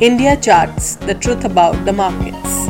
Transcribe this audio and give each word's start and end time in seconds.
India 0.00 0.36
Charts 0.36 0.94
The 0.96 1.14
Truth 1.14 1.44
About 1.44 1.84
the 1.84 1.92
Markets. 1.92 2.68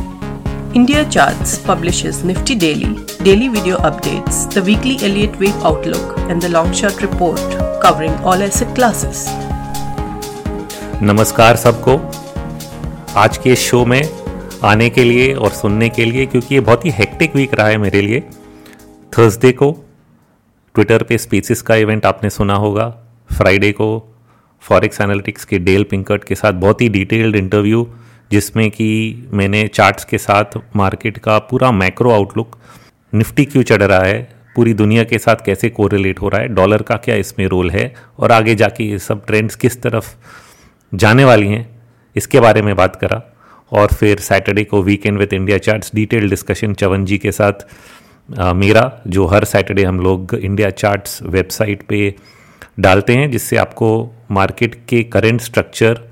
India 0.74 1.04
Charts 1.04 1.58
publishes 1.58 2.24
Nifty 2.24 2.54
Daily, 2.54 3.04
daily 3.22 3.48
video 3.48 3.76
updates, 3.78 4.50
the 4.50 4.62
weekly 4.62 4.96
Elliott 5.02 5.38
Wave 5.38 5.62
Outlook, 5.62 6.16
and 6.30 6.40
the 6.40 6.48
Long 6.48 6.72
Shot 6.72 7.02
Report, 7.02 7.38
covering 7.82 8.14
all 8.24 8.42
asset 8.48 8.74
classes. 8.74 9.26
नमस्कार 11.02 11.56
सबको 11.56 11.98
आज 13.20 13.36
के 13.44 13.56
show 13.56 13.84
में 13.84 14.02
आने 14.64 14.90
के 14.90 15.04
लिए 15.04 15.32
और 15.34 15.50
सुनने 15.52 15.88
के 15.88 16.04
लिए 16.04 16.26
क्योंकि 16.26 16.54
ये 16.54 16.60
बहुत 16.60 16.84
ही 16.84 16.90
हेक्टिक 16.98 17.36
वीक 17.36 17.54
रहा 17.54 17.66
है 17.66 17.78
मेरे 17.78 18.00
लिए 18.02 18.20
थर्सडे 19.18 19.52
को 19.62 19.72
ट्विटर 20.74 21.02
पे 21.02 21.18
स्पीसीस 21.18 21.62
का 21.62 21.74
इवेंट 21.84 22.06
आपने 22.06 22.30
सुना 22.30 22.54
होगा 22.64 22.88
फ्राइडे 23.36 23.72
को 23.72 23.88
फॉरेक्स 24.62 25.00
एनालिटिक्स 25.00 25.44
के 25.44 25.58
डेल 25.58 25.84
पिंकर्ट 25.84 26.24
के 26.24 26.34
साथ 26.34 26.52
बहुत 26.52 26.80
ही 26.82 26.88
डिटेल्ड 26.88 27.36
इंटरव्यू 27.36 27.86
जिसमें 28.30 28.70
कि 28.70 28.88
मैंने 29.32 29.66
चार्ट्स 29.68 30.04
के 30.04 30.18
साथ 30.18 30.58
मार्केट 30.76 31.18
का 31.18 31.38
पूरा 31.38 31.70
मैक्रो 31.72 32.10
आउटलुक 32.10 32.58
निफ्टी 33.12 33.44
क्यों 33.44 33.62
चढ़ 33.62 33.82
रहा 33.82 34.02
है 34.02 34.20
पूरी 34.56 34.74
दुनिया 34.74 35.04
के 35.04 35.18
साथ 35.18 35.44
कैसे 35.46 35.70
कोरिलेट 35.70 36.20
हो 36.20 36.28
रहा 36.28 36.40
है 36.40 36.48
डॉलर 36.48 36.82
का 36.82 36.96
क्या 36.96 37.14
इसमें 37.14 37.46
रोल 37.46 37.70
है 37.70 37.92
और 38.18 38.32
आगे 38.32 38.54
जाके 38.54 38.84
ये 38.84 38.98
सब 38.98 39.24
ट्रेंड्स 39.26 39.56
किस 39.56 39.80
तरफ़ 39.82 40.14
जाने 40.92 41.24
वाली 41.24 41.46
हैं 41.46 41.68
इसके 42.16 42.40
बारे 42.40 42.62
में 42.62 42.74
बात 42.76 42.96
करा। 42.96 43.22
और 43.72 43.92
फिर 43.92 44.18
सैटरडे 44.18 44.64
को 44.64 44.82
weekend 44.82 45.18
with 45.18 45.32
India 45.32 45.58
charts 45.58 45.90
detail 45.94 46.28
discussion 46.30 46.74
Chavan 46.74 47.04
ji 47.04 47.18
के 47.18 47.32
साथ 47.32 47.66
आ, 48.38 48.52
मेरा 48.52 49.02
जो 49.06 49.26
हर 49.26 49.44
सैटरडे 49.44 49.84
हम 49.84 50.00
लोग 50.00 50.34
इंडिया 50.34 50.70
चार्ट्स 50.70 51.22
वेबसाइट 51.22 51.82
पे 51.82 52.14
डालते 52.78 53.14
हैं, 53.14 53.30
जिससे 53.30 53.56
आपको 53.56 53.88
मार्केट 54.30 54.74
के 54.88 55.02
करेंट 55.04 55.40
स्ट्रक्चर 55.40 56.06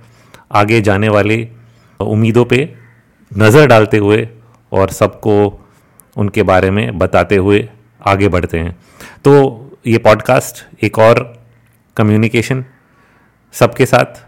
आगे 0.52 0.80
जाने 0.80 1.08
वाले 1.08 1.48
उम्मीदों 2.00 2.44
पे 2.44 2.58
नज़र 3.32 3.66
डालते 3.66 3.96
हुए 3.96 4.28
और 4.72 4.90
सबको 4.90 5.36
उनके 6.16 6.42
बारे 6.42 6.70
में 6.70 6.98
बताते 6.98 7.36
हुए 7.36 7.68
आगे 8.02 8.28
बढ़ते 8.28 8.58
हैं। 8.58 8.76
तो 9.24 9.32
ये 9.86 9.98
पॉडकास्ट 9.98 10.64
एक 10.84 10.98
और 10.98 11.22
कम्युनिकेशन 11.96 12.64
सबके 13.54 13.86
साथ, 13.86 14.22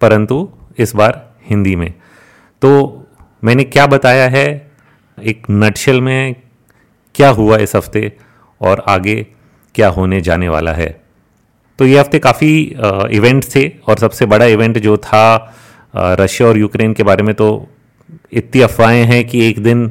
परंतु 0.00 0.48
इस 0.78 0.94
बार 0.94 1.26
हिंदी 1.50 1.74
में। 1.76 1.92
तो 2.62 3.06
मैंने 3.42 3.64
क्या 3.64 3.86
बताया 3.86 4.28
है, 4.28 4.46
एक 5.18 5.46
नटशल 5.50 6.00
में 6.00 6.34
क्या 7.14 7.28
हुआ 7.30 7.56
इस 7.58 7.76
हफ़्ते 7.76 8.12
और 8.60 8.84
आगे 8.88 9.16
क्या 9.74 9.88
होने 9.88 10.20
जाने 10.20 10.48
वाला 10.48 10.72
है। 10.72 10.99
तो 11.80 11.86
ये 11.86 11.98
हफ़्ते 11.98 12.18
काफ़ी 12.18 12.48
इवेंट 13.16 13.44
थे 13.54 13.66
और 13.88 13.98
सबसे 13.98 14.26
बड़ा 14.26 14.46
इवेंट 14.46 14.78
जो 14.78 14.96
था 14.96 15.54
रशिया 15.94 16.48
और 16.48 16.58
यूक्रेन 16.58 16.92
के 16.94 17.02
बारे 17.02 17.22
में 17.22 17.34
तो 17.34 17.46
इतनी 18.32 18.60
अफवाहें 18.62 19.04
हैं 19.04 19.24
कि 19.26 19.40
एक 19.48 19.62
दिन 19.62 19.86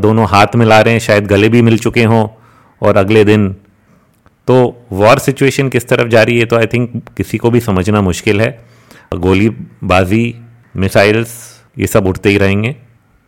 दोनों 0.00 0.28
हाथ 0.28 0.56
मिला 0.56 0.80
रहे 0.80 0.92
हैं, 0.94 1.00
शायद 1.00 1.26
गले 1.26 1.48
भी 1.48 1.62
मिल 1.62 1.78
चुके 1.78 2.04
हों 2.04 2.26
और 2.82 2.96
अगले 2.96 3.24
दिन। 3.24 3.48
तो 4.48 4.86
वॉर 4.92 5.18
सिचुएशन 5.18 5.68
किस 5.68 5.88
तरफ़ 5.88 6.08
जा 6.08 6.22
रही 6.22 6.38
है 6.38 6.46
तो 6.46 6.56
आई 6.56 6.66
थिंक 6.66 7.02
किसी 7.16 7.38
को 7.38 7.50
भी 7.50 7.60
समझना 7.60 8.00
मुश्किल 8.00 8.40
है। 8.40 8.50
गोलीबाजी 9.16 10.24
मिसाइल्स 10.76 11.38
ये 11.78 11.86
सब 11.86 12.06
उठते 12.06 12.28
ही 12.28 12.38
रहेंगे 12.38 12.74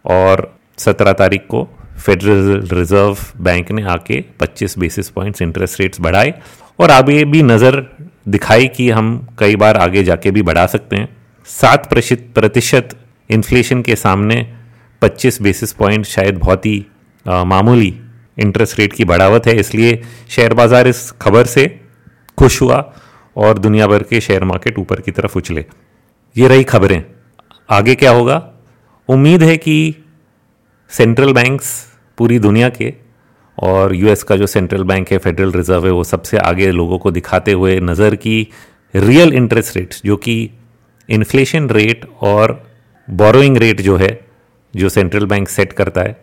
और 0.04 0.50
सत्रह 0.78 1.12
तारीख 1.14 1.46
को 1.48 1.66
फेडरल 1.96 2.68
रिज़र्व 2.72 3.16
बैंक 3.44 3.70
ने 3.72 3.82
आके 3.82 4.22
25 4.40 4.78
बेसिस 4.78 5.08
पॉइंट्स 5.10 5.42
इंटरेस्ट 5.42 5.80
रेट्स 5.80 6.00
बढ़ाए 6.00 6.32
और 6.78 6.90
आगे 6.90 7.24
भी 7.24 7.42
नज़र 7.42 7.80
दिखाई 8.28 8.66
कि 8.68 8.88
हम 8.90 9.26
कई 9.38 9.56
बार 9.56 9.76
आगे 9.76 10.02
जाके 10.04 10.30
भी 10.30 10.42
बढ़ा 10.42 10.66
सकते 10.66 10.96
हैं। 10.96 11.08
सात 11.46 11.88
प्रतिशत 11.90 12.96
इन्फ्लेशन 13.30 13.82
के 13.82 13.96
सामने 13.96 14.36
25 15.02 15.40
बेसिस 15.42 15.72
पॉइंट 15.72 16.04
शायद 16.06 16.38
बहुत 16.38 16.66
ही 16.66 16.84
मामूली 17.26 17.94
इंटरेस्ट 18.38 18.78
रेट 18.78 18.92
की 18.92 19.04
बढ़ावत 19.04 19.46
है। 19.46 19.56
इसलिए 19.56 20.00
शेयर 20.30 20.54
बाज़ार 20.54 20.88
इस 20.88 21.10
खबर 21.22 21.46
से 21.46 21.66
खुश 22.38 22.60
हुआ 22.62 22.84
और 23.36 23.58
दुनिया 23.58 23.86
भर 23.86 24.02
के 24.02 24.20
शेयर 24.20 24.44
मार्केट 24.44 24.78
ऊपर 24.78 25.00
की 25.00 25.10
तरफ़ 25.10 25.36
उछले। 25.38 25.64
ये 26.36 26.48
रही 26.48 26.64
खबरें। 26.64 27.02
आगे 27.68 27.94
क्या 27.94 28.10
होगा? 28.10 28.42
उम्मीद 29.08 29.42
है 29.42 29.56
कि 29.56 29.94
सेंट्रल 30.94 31.32
बैंक्स 31.32 31.68
पूरी 32.18 32.38
दुनिया 32.38 32.68
के 32.68 32.92
और 33.58 33.94
यूएस 33.94 34.22
का 34.22 34.36
जो 34.36 34.46
सेंट्रल 34.46 34.82
बैंक 34.84 35.10
है 35.12 35.18
फेडरल 35.18 35.52
रिज़र्व 35.52 35.86
है, 35.86 35.92
वो 35.92 36.04
सबसे 36.04 36.38
आगे 36.38 36.70
लोगों 36.72 36.98
को 36.98 37.10
दिखाते 37.10 37.52
हुए 37.52 37.78
नज़र 37.80 38.14
की 38.16 38.36
रियल 38.94 39.32
इंटरेस्ट 39.32 39.76
रेट्स 39.76 40.02
जो 40.04 40.16
कि 40.16 40.34
इन्फ्लेशन 41.08 41.68
रेट 41.70 42.04
और 42.22 42.52
बोरोइंग 43.08 43.56
रेट 43.56 43.80
जो 43.80 43.96
है, 43.96 44.20
जो 44.74 44.88
सेंट्रल 44.88 45.26
बैंक 45.26 45.48
सेट 45.48 45.72
करता 45.72 46.00
है, 46.00 46.16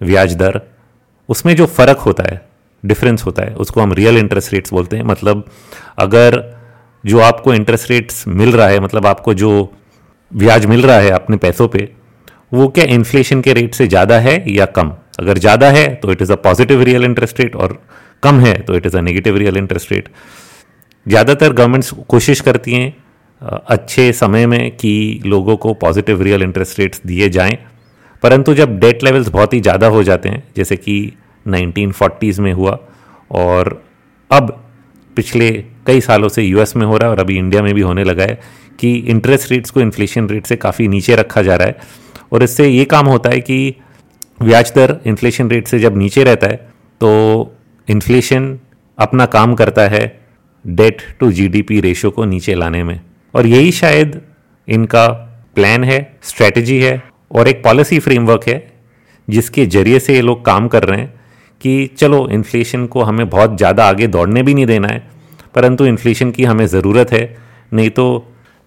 ब्याज 0.00 0.34
दर, 0.34 0.60
उसमें 1.28 1.54
जो 1.56 1.66
फ़र्क 1.66 1.98
होता 1.98 2.24
है 2.24 2.40
डिफरेंस 2.82 3.24
होता 3.26 3.42
है, 3.42 3.54
उसको 3.54 3.80
हम 3.80 3.92
रियल 3.92 4.18
इंटरेस्ट 4.18 4.52
रेट्स 4.52 4.72
बोलते 4.72 4.96
हैं। 4.96 5.04
मतलब 5.04 5.44
अगर 5.98 6.42
जो 7.04 7.20
आपको 7.20 7.54
इंटरेस्ट 7.54 7.90
रेट्स 7.90 8.26
मिल 8.28 8.52
रहा 8.52 8.68
है 8.68 8.80
मतलब 8.80 9.06
आपको 9.06 9.34
जो 9.34 9.52
ब्याज 10.32 10.66
मिल 10.66 10.82
रहा 10.82 10.98
है 10.98 11.10
अपने 11.10 11.36
पैसों 11.36 11.68
पे 11.68 11.88
वो 12.54 12.68
क्या 12.68 12.84
इन्फ्लेशन 12.94 13.40
के 13.40 13.52
रेट 13.52 13.74
से 13.74 13.86
ज़्यादा 13.88 14.18
है 14.18 14.42
या 14.48 14.66
कम? 14.68 14.92
अगर 15.20 15.38
ज़्यादा 15.38 15.70
है 15.70 15.86
तो 15.94 16.12
it 16.12 16.22
is 16.22 16.32
a 16.32 16.36
positive 16.44 16.82
real 16.82 17.04
interest 17.04 17.40
rate 17.40 17.56
और 17.56 17.78
कम 18.22 18.40
है 18.40 18.54
तो 18.58 18.74
it 18.76 18.86
is 18.86 18.96
a 18.96 19.00
negative 19.00 19.36
real 19.36 19.56
interest 19.56 19.92
rate 19.92 20.08
ज़्यादातर 21.06 21.52
गवर्नमेंट्स 21.52 21.90
कोशिश 22.08 22.40
करती 22.40 22.74
हैं 22.74 22.94
अच्छे 23.42 24.12
समय 24.12 24.46
में 24.46 24.70
कि 24.76 25.20
लोगों 25.26 25.56
को 25.56 25.72
पॉजिटिव 25.74 26.22
रियल 26.22 26.42
इंटरेस्ट 26.42 26.78
रेट्स 26.80 27.00
दिए 27.06 27.28
जाएँ। 27.28 27.56
परंतु 28.22 28.54
जब 28.54 28.78
डेट 28.80 29.02
लेवल्स 29.04 29.28
बहुत 29.28 29.54
ही 29.54 29.60
ज़्यादा 29.60 29.86
हो 29.86 30.02
जाते 30.02 30.28
हैं, 30.28 30.42
जैसे 30.56 30.76
कि 30.76 31.12
1940s 31.46 32.38
में 32.38 32.52
हुआ, 32.52 32.78
और 33.30 33.82
अब 34.30 34.60
पिछले 35.16 35.50
कई 35.86 36.00
सालों 36.00 36.28
से 36.28 36.42
यूएस 36.42 36.74
में 36.76 36.86
हो 36.86 36.96
रहा 36.96 37.08
है 37.08 37.14
और 37.14 37.20
अभी 37.20 37.36
इंडिया 37.38 37.62
में 37.62 37.72
भी 37.74 37.80
होने 37.80 38.04
लगा 38.04 38.24
है 38.24 38.40
कि 38.78 38.94
इंटरेस्ट 39.08 39.50
रेट्स 39.52 39.70
को 39.70 39.80
इन्फ्लेशन 39.80 40.28
रेट 40.28 40.46
से 40.46 40.56
काफ़ी 40.56 40.88
नीचे 40.88 41.16
रखा 41.16 41.42
जा 41.42 41.56
रहा 41.56 41.68
है। 41.68 42.02
और 42.32 42.42
इससे 42.42 42.68
ये 42.68 42.84
काम 42.86 43.06
होता 43.06 43.30
है 43.30 43.40
कि 43.40 43.74
ब्याज 44.40 44.72
दर 44.76 44.96
इन्फ्लेशन 45.06 45.50
रेट 45.50 45.68
से 45.68 45.78
जब 45.78 45.96
नीचे 45.98 46.24
रहता 46.24 46.46
है 46.46 46.56
तो 47.00 47.10
इन्फ्लेशन 47.88 48.58
अपना 48.98 49.26
काम 49.28 49.54
करता 49.54 49.82
है 49.88 50.06
डेट 50.64 51.02
टू 51.20 51.30
जीडीपी 51.32 51.80
रेशो 51.80 52.10
को 52.10 52.24
नीचे 52.24 52.54
लाने 52.54 52.82
में। 52.84 53.00
और 53.34 53.46
यही 53.46 53.72
शायद 53.72 54.20
इनका 54.68 55.06
प्लान 55.56 55.84
है 55.84 55.98
स्ट्रेटजी 56.22 56.78
है, 56.78 57.02
और 57.30 57.48
एक 57.48 57.62
पॉलिसी 57.64 57.98
फ्रेमवर्क 57.98 58.46
है, 58.48 58.72
जिसके 59.28 59.66
ज़रिए 59.66 59.98
से 60.00 60.14
ये 60.14 60.20
लोग 60.22 60.44
काम 60.44 60.68
कर 60.68 60.84
रहे 60.84 61.00
हैं 61.00 61.12
कि 61.60 61.90
चलो 61.98 62.28
इन्फ्लेशन 62.28 62.86
को 62.86 63.02
हमें 63.02 63.28
बहुत 63.30 63.56
ज़्यादा 63.56 63.84
आगे 63.84 64.06
दौड़ने 64.06 64.42
भी 64.42 64.54
नहीं 64.54 64.66
देना 64.66 64.88
है, 64.88 65.02
परंतु 65.54 65.86
इन्फ्लेशन 65.86 66.30
की 66.30 66.44
हमें 66.44 66.66
ज़रूरत 66.66 67.12
है, 67.12 67.36
नहीं 67.72 67.90
तो 67.90 68.06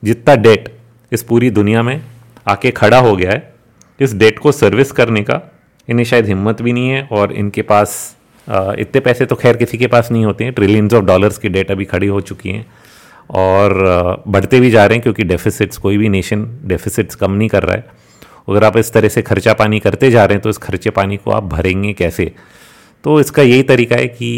जितना 0.04 0.36
डेट 0.36 0.74
इस 1.12 1.24
पूरी 1.24 1.50
दुनिया 1.50 1.84
में 1.84 2.02
आके 2.48 2.72
खड़ा 2.72 3.00
हो 3.00 3.16
गया 3.16 3.32
है, 3.32 3.54
इस 4.00 4.14
डेट 4.14 4.40
को 4.40 4.52
सर्विस 4.52 4.92
करने 4.92 5.22
का 5.24 5.42
इन्हें 5.88 6.06
शायद 6.06 6.26
हिम्मत 6.26 6.62
भी 6.62 6.74
नहीं 6.74 6.90
है 6.90 7.08
और 7.12 7.32
इनके 7.34 7.62
पास 7.62 8.16
इतने 8.48 9.00
पैसे 9.02 9.26
तो 9.26 9.36
खैर 9.36 9.58
किसी 9.58 9.78
के 9.78 9.88
पास 9.88 10.12
नहीं 10.12 10.26
होते 10.26 10.44
हैं। 10.44 10.54
ट्रिलियंस 10.54 10.94
ऑफ़ 10.94 11.04
डॉलर्स 11.06 11.38
की 11.38 11.50
डेट 11.50 11.72
अभी 11.72 11.86
खड़ी 11.86 12.08
हो 12.08 12.22
चुकी 12.22 12.50
हैं 12.50 12.66
और 13.30 14.24
बढ़ते 14.28 14.60
भी 14.60 14.70
जा 14.72 14.86
रहे 14.86 14.96
हैं 14.96 15.02
क्योंकि 15.04 15.24
डेफिसिट्स 15.24 15.78
कोई 15.78 15.98
भी 15.98 16.10
नेशन 16.10 16.48
डेफिसिट्स 16.66 17.16
कम 17.16 17.32
नहीं 17.32 17.50
कर 17.50 17.64
रहा 17.64 17.76
है। 17.76 17.86
अगर 18.50 18.64
आप 18.64 18.78
इस 18.78 18.92
तरह 18.94 19.08
से 19.08 19.22
खर्चा 19.22 19.54
पानी 19.54 19.80
करते 19.80 20.12
जा 20.12 20.26
रहे 20.26 20.36
हैं 20.36 20.42
तो 20.42 20.50
इस 20.50 20.58
खर्चे 20.58 20.90
पानी 20.90 21.18
को 21.18 21.32
आप 21.32 21.44
भरेंगे 21.46 21.94
कैसे? 21.94 22.32
तो 23.04 23.20
इसका 23.20 23.44
यही 23.44 23.64
तरीका 23.64 23.96
है 23.96 24.08
कि 24.08 24.30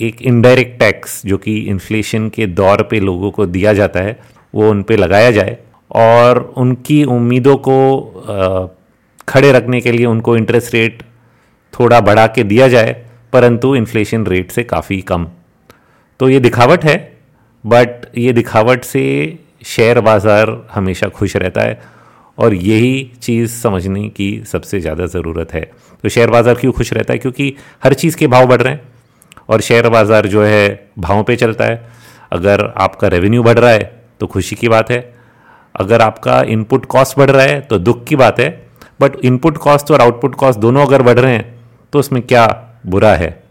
एक 0.00 0.22
इनडायरेक्ट 0.22 0.78
टैक्स 0.80 1.20
जो 1.26 1.36
कि 1.38 1.58
इन्फ्लेशन 1.60 2.28
के 2.28 2.46
दौर 2.46 2.82
पे 2.82 3.00
लोगों 3.00 3.30
को 3.30 3.46
दिया 3.46 3.72
जाता 3.72 4.00
है 4.00 4.18
वो 4.54 4.70
उन 4.70 4.82
पर 4.82 4.98
लगाया 4.98 5.30
जाए 5.30 5.56
और 5.90 6.38
उनकी 6.56 7.02
उम्मीदों 7.06 7.56
को 7.68 7.78
खड़े 9.28 9.52
रखने 9.52 9.80
के 9.80 9.92
लिए 9.92 10.06
उनको 10.06 10.36
इंटरेस्ट 10.36 10.74
रेट 10.74 11.02
थोड़ा 11.74 12.00
बढ़ा 12.00 12.26
के 12.26 12.42
दिया 12.44 12.68
जाए, 12.68 12.92
परंतु 13.32 13.74
इन्फ्लेशन 13.76 14.26
रेट 14.26 14.50
से 14.52 14.62
काफ़ी 14.64 15.00
कम। 15.02 15.26
तो 16.20 16.28
ये 16.28 16.40
दिखावट 16.40 16.84
है 16.84 16.96
बट 17.64 18.06
ये 18.18 18.32
दिखावट 18.32 18.84
से 18.84 19.02
शेयर 19.66 20.00
बाज़ार 20.00 20.50
हमेशा 20.70 21.08
खुश 21.08 21.36
रहता 21.36 21.60
है 21.60 21.80
और 22.38 22.54
यही 22.54 23.10
चीज़ 23.22 23.50
समझने 23.52 24.08
की 24.08 24.28
सबसे 24.46 24.80
ज़्यादा 24.80 25.06
ज़रूरत 25.06 25.52
है। 25.54 25.60
तो 26.04 26.08
शेयर 26.08 26.30
बाज़ार 26.30 26.54
क्यों 26.54 26.72
खुश 26.72 26.92
रहता 26.92 27.12
है? 27.12 27.18
क्योंकि 27.18 27.54
हर 27.84 27.94
चीज़ 27.94 28.16
के 28.16 28.26
भाव 28.26 28.46
बढ़ 28.46 28.62
रहे 28.62 28.72
हैं 28.72 28.80
और 29.48 29.60
शेयर 29.60 29.88
बाज़ार 29.88 30.26
जो 30.26 30.42
है 30.44 30.88
भावों 30.98 31.22
पे 31.24 31.36
चलता 31.36 31.64
है। 31.64 31.92
अगर 32.32 32.64
आपका 32.78 33.08
रेवेन्यू 33.08 33.42
बढ़ 33.42 33.58
रहा 33.58 33.70
है 33.70 34.03
तो 34.20 34.26
खुशी 34.26 34.56
की 34.56 34.68
बात 34.68 34.90
है। 34.90 35.00
अगर 35.74 36.02
आपका 36.02 36.40
इनपुट 36.42 36.84
कॉस्ट 36.86 37.18
बढ़ 37.18 37.30
रहा 37.30 37.46
है 37.46 37.60
तो 37.60 37.78
दुख 37.78 38.04
की 38.04 38.16
बात 38.16 38.40
है। 38.40 38.50
बट 39.00 39.16
इनपुट 39.24 39.56
कॉस्ट 39.58 39.90
और 39.90 40.00
आउटपुट 40.00 40.34
कॉस्ट 40.34 40.58
दोनों 40.60 40.86
अगर 40.86 41.02
बढ़ 41.02 41.18
रहे 41.18 41.32
हैं 41.32 41.54
तो 41.92 41.98
उसमें 41.98 42.22
क्या 42.22 42.46
बुरा 42.86 43.14
है? 43.14 43.42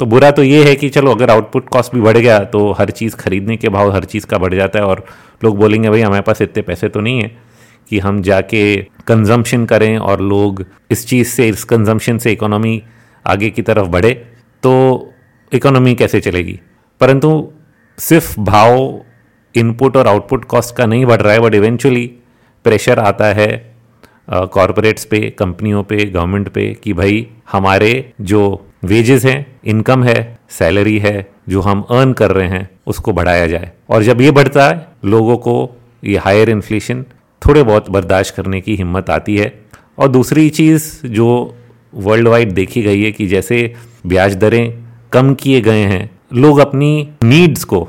तो 0.00 0.06
बुरा 0.06 0.30
तो 0.30 0.42
ये 0.42 0.64
है 0.64 0.74
कि 0.76 0.88
चलो, 0.88 1.10
अगर 1.10 1.30
आउटपुट 1.30 1.68
कॉस्ट 1.68 1.94
भी 1.94 2.00
बढ़ 2.00 2.16
गया 2.16 2.38
तो 2.44 2.70
हर 2.72 2.90
चीज़ 2.90 3.16
खरीदने 3.16 3.56
के 3.56 3.68
भाव 3.68 3.90
हर 3.92 4.04
चीज़ 4.04 4.26
का 4.26 4.38
बढ़ 4.38 4.54
जाता 4.54 4.78
है 4.78 4.84
और 4.84 5.04
लोग 5.44 5.56
बोलेंगे, 5.58 5.90
भाई, 5.90 6.00
हमारे 6.00 6.22
पास 6.22 6.42
इतने 6.42 6.62
पैसे 6.62 6.88
तो 6.88 7.00
नहीं 7.00 7.22
है 7.22 7.36
कि 7.90 7.98
हम 7.98 8.20
जाके 8.22 8.76
कंजम्पशन 9.06 9.64
करें 9.66 9.96
और 9.98 10.20
लोग 10.20 10.64
इस 10.90 11.06
चीज़ 11.06 11.28
से, 11.28 11.48
इस 11.48 11.64
कंजम्पशन 11.64 12.18
से 12.18 12.32
इकोनॉमी 12.32 12.82
आगे 13.26 13.50
की 13.50 13.62
तरफ़ 13.62 13.86
बढ़े 13.88 14.12
तो 14.62 15.12
इकोनॉमी 15.52 15.94
कैसे 15.94 16.20
चलेगी? 16.20 16.58
परंतु 17.00 17.50
सिर्फ़ 17.98 18.40
भाव 18.40 19.00
इनपुट 19.58 19.96
और 19.96 20.06
आउटपुट 20.06 20.44
कॉस्ट 20.44 20.76
का 20.76 20.86
नहीं 20.86 21.06
बढ़ 21.06 21.20
रहा 21.20 21.32
है 21.32 21.40
बट 21.40 21.54
इवेंचुअली 21.54 22.06
प्रेशर 22.64 22.98
आता 22.98 23.26
है 23.26 23.48
कॉरपोरेट्स 24.30 25.04
पे, 25.04 25.18
कंपनियों 25.38 25.82
पे 25.82 26.04
गवर्नमेंट 26.04 26.48
पे, 26.48 26.72
कि 26.84 26.92
भाई 26.92 27.26
हमारे 27.52 28.12
जो 28.20 28.40
वेजेस 28.84 29.24
हैं 29.24 29.60
इनकम 29.64 30.04
है 30.04 30.38
सैलरी 30.50 30.98
है, 30.98 31.30
जो 31.48 31.60
हम 31.60 31.80
अर्न 31.90 32.12
कर 32.12 32.30
रहे 32.30 32.48
हैं, 32.48 32.68
उसको 32.86 33.12
बढ़ाया 33.12 33.46
जाए। 33.46 33.70
और 33.90 34.02
जब 34.02 34.20
ये 34.20 34.30
बढ़ता 34.30 34.68
है, 34.68 34.86
लोगों 35.04 35.36
को 35.36 35.54
ये 36.04 36.16
हायर 36.16 36.50
इन्फ्लेशन 36.50 37.04
थोड़े 37.42 37.62
बहुत 37.62 37.90
बर्दाश्त 37.90 38.34
करने 38.34 38.60
की 38.60 38.74
हिम्मत 38.76 39.10
आती 39.10 39.36
है। 39.36 39.52
और 39.98 40.08
दूसरी 40.08 40.48
चीज़ 40.50 41.06
जो 41.06 41.54
वर्ल्ड 41.94 42.28
वाइड 42.28 42.52
देखी 42.52 42.82
गई 42.82 43.02
है 43.02 43.12
कि 43.12 43.26
जैसे 43.26 43.74
ब्याज 44.06 44.36
दरें 44.36 44.84
कम 45.12 45.34
किए 45.34 45.60
गए 45.60 45.84
हैं, 45.84 46.10
लोग 46.32 46.58
अपनी 46.58 47.08
नीड्स 47.24 47.64
को 47.64 47.88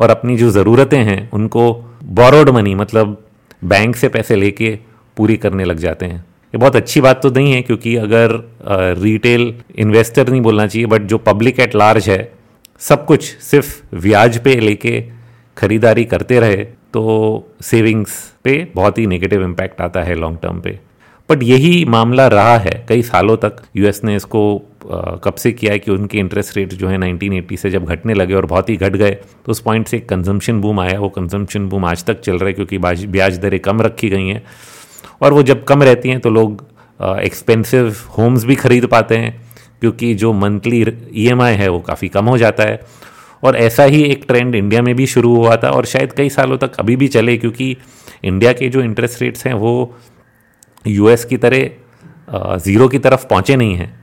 और 0.00 0.10
अपनी 0.10 0.36
जो 0.36 0.50
ज़रूरतें 0.50 0.98
हैं, 0.98 1.30
उनको 1.30 1.72
बोरोड 2.04 2.48
मनी 2.50 2.74
मतलब 2.74 3.16
बैंक 3.64 3.96
से 3.96 4.08
पैसे 4.08 4.36
लेके 4.36 4.78
पूरी 5.16 5.36
करने 5.36 5.64
लग 5.64 5.78
जाते 5.78 6.06
हैं। 6.06 6.18
ये 6.54 6.58
बहुत 6.58 6.76
अच्छी 6.76 7.00
बात 7.00 7.22
तो 7.22 7.30
नहीं 7.30 7.52
है, 7.52 7.62
क्योंकि 7.62 7.94
अगर 7.98 8.32
रिटेल 8.98 9.54
इन्वेस्टर 9.76 10.28
नहीं 10.28 10.40
बोलना 10.40 10.66
चाहिए 10.66 10.86
बट 10.86 11.02
जो 11.02 11.18
पब्लिक 11.20 11.60
एट 11.60 11.74
लार्ज 11.76 12.08
है, 12.08 12.32
सब 12.80 13.04
कुछ 13.06 13.24
सिर्फ़ 13.42 13.96
ब्याज 13.96 14.38
पे 14.38 14.54
लेके 14.60 15.02
खरीदारी 15.56 16.04
करते 16.04 16.40
रहे 16.40 16.64
तो 16.92 17.02
सेविंग्स 17.62 18.12
पे 18.44 18.52
बहुत 18.74 18.98
ही 18.98 19.06
नेगेटिव 19.06 19.42
इम्पैक्ट 19.44 19.80
आता 19.80 20.02
है 20.02 20.14
लॉन्ग 20.14 20.38
टर्म 20.42 20.60
पे। 20.60 20.78
बट 21.28 21.42
यही 21.42 21.84
मामला 21.84 22.26
रहा 22.28 22.56
है, 22.58 22.84
कई 22.88 23.02
सालों 23.02 23.36
तक 23.36 23.56
यूएस 23.76 24.00
ने 24.04 24.16
इसको 24.16 24.40
कब 25.24 25.34
से 25.34 25.52
किया 25.52 25.72
है 25.72 25.78
कि 25.78 25.90
उनके 25.90 26.18
इंटरेस्ट 26.18 26.56
रेट 26.56 26.72
जो 26.74 26.88
है 26.88 26.98
1980 26.98 27.56
से 27.56 27.70
जब 27.70 27.84
घटने 27.84 28.14
लगे 28.14 28.34
और 28.34 28.46
बहुत 28.46 28.68
ही 28.70 28.76
घट 28.76 28.96
गए 28.96 29.10
तो 29.10 29.50
उस 29.52 29.60
पॉइंट 29.60 29.88
से 29.88 29.96
एक 29.96 30.08
कंजम्पशन 30.08 30.60
बूम 30.60 30.80
आया। 30.80 30.98
वो 31.00 31.08
कंजम्पशन 31.08 31.68
बूम 31.68 31.84
आज 31.84 32.04
तक 32.04 32.20
चल 32.20 32.38
रहा 32.38 32.46
है 32.46 32.52
क्योंकि 32.52 32.78
ब्याज 32.78 33.38
दरें 33.38 33.58
कम 33.60 33.82
रखी 33.82 34.08
गई 34.08 34.28
हैं। 34.28 34.42
और 35.22 35.32
वो 35.32 35.42
जब 35.42 35.64
कम 35.64 35.82
रहती 35.82 36.08
हैं 36.08 36.20
तो 36.20 36.30
लोग 36.30 36.66
एक्सपेंसिव 37.00 37.94
होम्स 38.18 38.44
भी 38.44 38.54
खरीद 38.54 38.86
पाते 38.86 39.16
हैं, 39.16 39.40
क्योंकि 39.80 40.14
जो 40.14 40.32
मंथली 40.32 40.80
ई 40.80 41.26
e 41.26 41.42
है, 41.42 41.68
वो 41.68 41.78
काफ़ी 41.80 42.08
कम 42.08 42.24
हो 42.24 42.38
जाता 42.38 42.64
है। 42.64 42.80
और 43.42 43.56
ऐसा 43.56 43.84
ही 43.84 44.02
एक 44.02 44.24
ट्रेंड 44.28 44.54
इंडिया 44.54 44.82
में 44.82 44.94
भी 44.94 45.06
शुरू 45.06 45.34
हुआ 45.36 45.56
था 45.56 45.70
और 45.70 45.86
शायद 45.86 46.12
कई 46.12 46.28
सालों 46.28 46.58
तक 46.58 46.74
अभी 46.78 46.96
भी 46.96 47.08
चले, 47.08 47.36
क्योंकि 47.36 47.76
इंडिया 48.24 48.52
के 48.52 48.68
जो 48.68 48.82
इंटरेस्ट 48.82 49.22
रेट्स 49.22 49.46
हैं, 49.46 49.54
वो 49.54 49.94
यूएस 50.84 51.24
की 51.24 51.36
तरह 51.36 52.58
ज़ीरो 52.58 52.88
की 52.88 52.98
तरफ़ 52.98 53.26
पहुँचे 53.26 53.56
नहीं 53.56 53.74
हैं। 53.76 53.99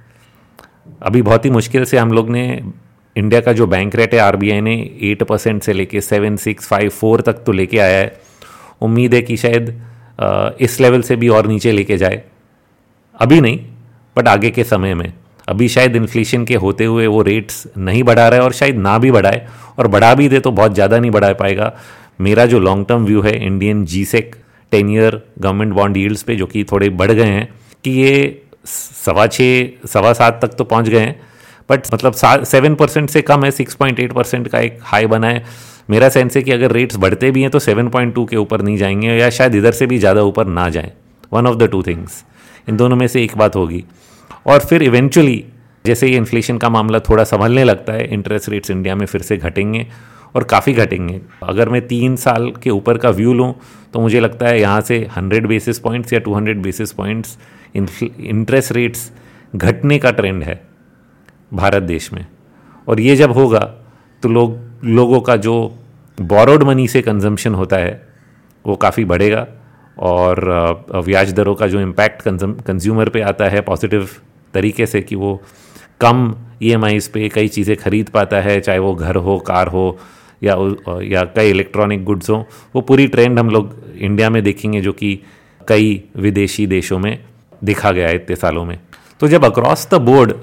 अभी 1.01 1.21
बहुत 1.21 1.45
ही 1.45 1.49
मुश्किल 1.49 1.83
से 1.85 1.97
हम 1.97 2.11
लोग 2.11 2.29
ने 2.29 2.45
इंडिया 3.15 3.41
का 3.41 3.53
जो 3.53 3.67
बैंक 3.67 3.95
रेट 3.95 4.13
है 4.13 4.19
आरबीआई 4.19 4.61
ने 4.61 4.73
एट 5.03 5.23
परसेंट 5.23 5.61
से 5.63 5.73
लेके 5.73 6.01
सेवन 6.01 6.35
सिक्स 6.37 6.67
फाइव 6.67 6.89
फोर 6.91 7.21
तक 7.21 7.43
तो 7.45 7.51
लेके 7.51 7.77
आया 7.79 7.97
है। 7.97 8.19
उम्मीद 8.81 9.13
है 9.13 9.21
कि 9.21 9.37
शायद 9.37 9.69
इस 10.61 10.79
लेवल 10.81 11.01
से 11.01 11.15
भी 11.15 11.27
और 11.29 11.47
नीचे 11.47 11.71
लेके 11.71 11.97
जाए। 11.97 12.21
अभी 13.15 13.39
नहीं 13.41 13.59
बट 14.15 14.27
आगे 14.27 14.49
के 14.51 14.63
समय 14.63 14.93
में। 14.93 15.11
अभी 15.47 15.67
शायद 15.69 15.95
इन्फ्लेशन 15.95 16.45
के 16.45 16.55
होते 16.55 16.85
हुए 16.85 17.05
वो 17.07 17.21
रेट्स 17.21 17.67
नहीं 17.77 18.03
बढ़ा 18.03 18.27
रहा 18.27 18.39
है 18.39 18.45
और 18.45 18.53
शायद 18.53 18.77
ना 18.77 18.97
भी 18.97 19.11
बढ़ाए, 19.11 19.45
और 19.79 19.87
बढ़ा 19.87 20.13
भी 20.15 20.27
दे 20.29 20.39
तो 20.39 20.51
बहुत 20.51 20.73
ज़्यादा 20.73 20.99
नहीं 20.99 21.11
बढ़ा 21.11 21.31
पाएगा। 21.33 21.71
मेरा 22.21 22.45
जो 22.45 22.59
लॉन्ग 22.59 22.85
टर्म 22.87 23.05
व्यू 23.05 23.21
है 23.21 23.35
Indian 23.45 23.85
G 23.85 24.03
sec 24.05 24.35
ten 24.71 24.89
year 24.89 25.21
government 25.39 25.73
bond 25.73 25.97
yields 25.97 26.23
पे, 26.23 26.35
जो 26.35 26.45
कि 26.45 26.63
थोड़े 26.63 26.89
बढ़ 26.91 27.11
गए 27.11 27.25
हैं, 27.25 27.47
कि 27.83 27.91
ये 27.91 28.41
सवा 28.67 29.27
छः 29.27 29.87
सवा 29.87 30.13
सात 30.13 30.39
तक 30.41 30.55
तो 30.57 30.63
पहुँच 30.63 30.89
गए 30.89 30.99
हैं। 30.99 31.19
बट 31.69 31.93
मतलब 31.93 32.13
सेवन 32.45 32.75
परसेंट 32.75 33.09
से 33.09 33.21
कम 33.21 33.43
है 33.43 33.51
सिक्स 33.51 33.75
पॉइंट 33.75 33.99
एट 33.99 34.13
परसेंट 34.13 34.47
का 34.47 34.59
एक 34.59 34.79
हाई 34.83 35.05
बना 35.07 35.27
है। 35.27 35.43
मेरा 35.89 36.09
सेंस 36.09 36.35
है 36.37 36.41
कि 36.43 36.51
अगर 36.51 36.71
रेट्स 36.71 36.95
बढ़ते 36.97 37.31
भी 37.31 37.41
हैं 37.41 37.49
तो 37.51 37.59
सेवन 37.59 37.89
पॉइंट 37.89 38.13
टू 38.15 38.25
के 38.25 38.37
ऊपर 38.37 38.61
नहीं 38.61 38.77
जाएँगे 38.77 39.07
या 39.09 39.29
शायद 39.29 39.55
इधर 39.55 39.71
से 39.71 39.85
भी 39.85 39.97
ज़्यादा 39.99 40.21
ऊपर 40.23 40.47
ना 40.47 40.67
जाएँ। 40.69 40.91
One 41.31 41.47
of 41.47 41.55
the 41.57 41.69
two 41.71 41.81
things 41.83 42.23
इन 42.69 42.77
दोनों 42.77 42.95
में 42.95 43.07
से 43.07 43.23
एक 43.23 43.37
बात 43.37 43.55
होगी। 43.55 43.83
और 44.45 44.59
फिर 44.59 44.83
इवेंचुअली 44.83 45.43
जैसे 45.85 46.07
ये 46.07 46.17
इन्फ्लेशन 46.17 46.57
का 46.57 46.69
मामला 46.69 46.99
थोड़ा 46.99 47.23
संभलने 47.23 47.63
लगता 47.63 47.93
है 47.93 48.07
इंटरेस्ट 48.13 48.49
रेट्स 48.49 48.71
इंडिया 48.71 48.95
में 48.95 49.05
फिर 49.05 49.21
से 49.21 49.37
घटेंगे। 49.37 49.85
और 50.35 50.43
काफ़ी 50.43 50.73
घटेंगे। 50.73 51.19
अगर 51.43 51.69
मैं 51.69 51.85
तीन 51.87 52.15
साल 52.15 52.51
के 52.63 52.69
ऊपर 52.69 52.97
का 52.97 53.09
व्यू 53.11 53.33
लूँ 53.33 53.53
तो 53.93 53.99
मुझे 53.99 54.19
लगता 54.19 54.47
है 54.47 54.59
यहाँ 54.59 54.81
से 54.81 54.97
हंड्रेड 55.15 55.47
बेसिस 55.47 55.79
पॉइंट्स 55.79 56.13
या 56.13 56.19
two 56.19 56.33
hundred 56.33 56.61
basis 56.61 56.91
points 56.93 57.37
interest 57.75 58.71
rates 58.71 59.11
घटने 59.55 59.97
का 59.99 60.11
ट्रेंड 60.11 60.43
है 60.43 60.61
भारत 61.51 61.83
देश 61.83 62.11
में। 62.13 62.25
और 62.87 62.99
ये 62.99 63.15
जब 63.15 63.31
होगा 63.31 63.59
तो 64.23 64.29
लोग, 64.29 64.57
लोगों 64.83 65.21
का 65.21 65.35
जो 65.37 65.53
बोरोड 66.17 66.63
मनी 66.63 66.87
से 66.87 67.01
कंजम्पशन 67.01 67.53
होता 67.53 67.77
है, 67.77 68.07
वो 68.65 68.75
काफ़ी 68.75 69.05
बढ़ेगा 69.05 69.47
और 69.99 70.39
ब्याज 70.95 71.33
दरों 71.33 71.55
का 71.55 71.67
जो 71.67 71.79
इम्पैक्ट 71.81 72.21
कंज्यूमर 72.67 73.09
पे 73.09 73.21
आता 73.23 73.45
है 73.45 73.61
पॉजिटिव 73.61 74.09
तरीके 74.53 74.85
से 74.85 75.01
कि 75.01 75.15
वो 75.15 75.39
कम 76.01 76.33
ई 76.63 76.71
एम 76.71 76.85
पे 77.13 77.29
कई 77.29 77.47
चीज़ें 77.47 77.75
खरीद 77.77 78.09
पाता 78.09 78.41
है, 78.41 78.59
चाहे 78.59 78.79
वो 78.79 78.93
घर 78.95 79.15
हो, 79.15 79.37
कार 79.39 79.67
हो 79.67 79.97
या 80.41 80.55
या 81.03 81.23
कई 81.35 81.49
इलेक्ट्रॉनिक 81.49 82.03
गुड्स 82.05 82.29
हों, 82.29 82.43
वो 82.75 82.81
पूरी 82.81 83.07
ट्रेंड 83.07 83.39
हम 83.39 83.49
लोग 83.49 83.75
इंडिया 83.97 84.29
में 84.29 84.41
देखेंगे 84.43 84.81
जो 84.81 84.93
कि 84.93 85.19
कई 85.67 86.03
विदेशी 86.17 86.67
देशों 86.67 86.99
में 86.99 87.17
देखा 87.61 87.91
गया 87.91 88.07
है 88.07 88.15
इतने 88.15 88.35
सालों 88.35 88.65
में। 88.65 88.79
तो 89.21 89.27
जब 89.27 89.45
अक्रॉस 89.45 89.87
द 89.91 90.01
बोर्ड 90.01 90.33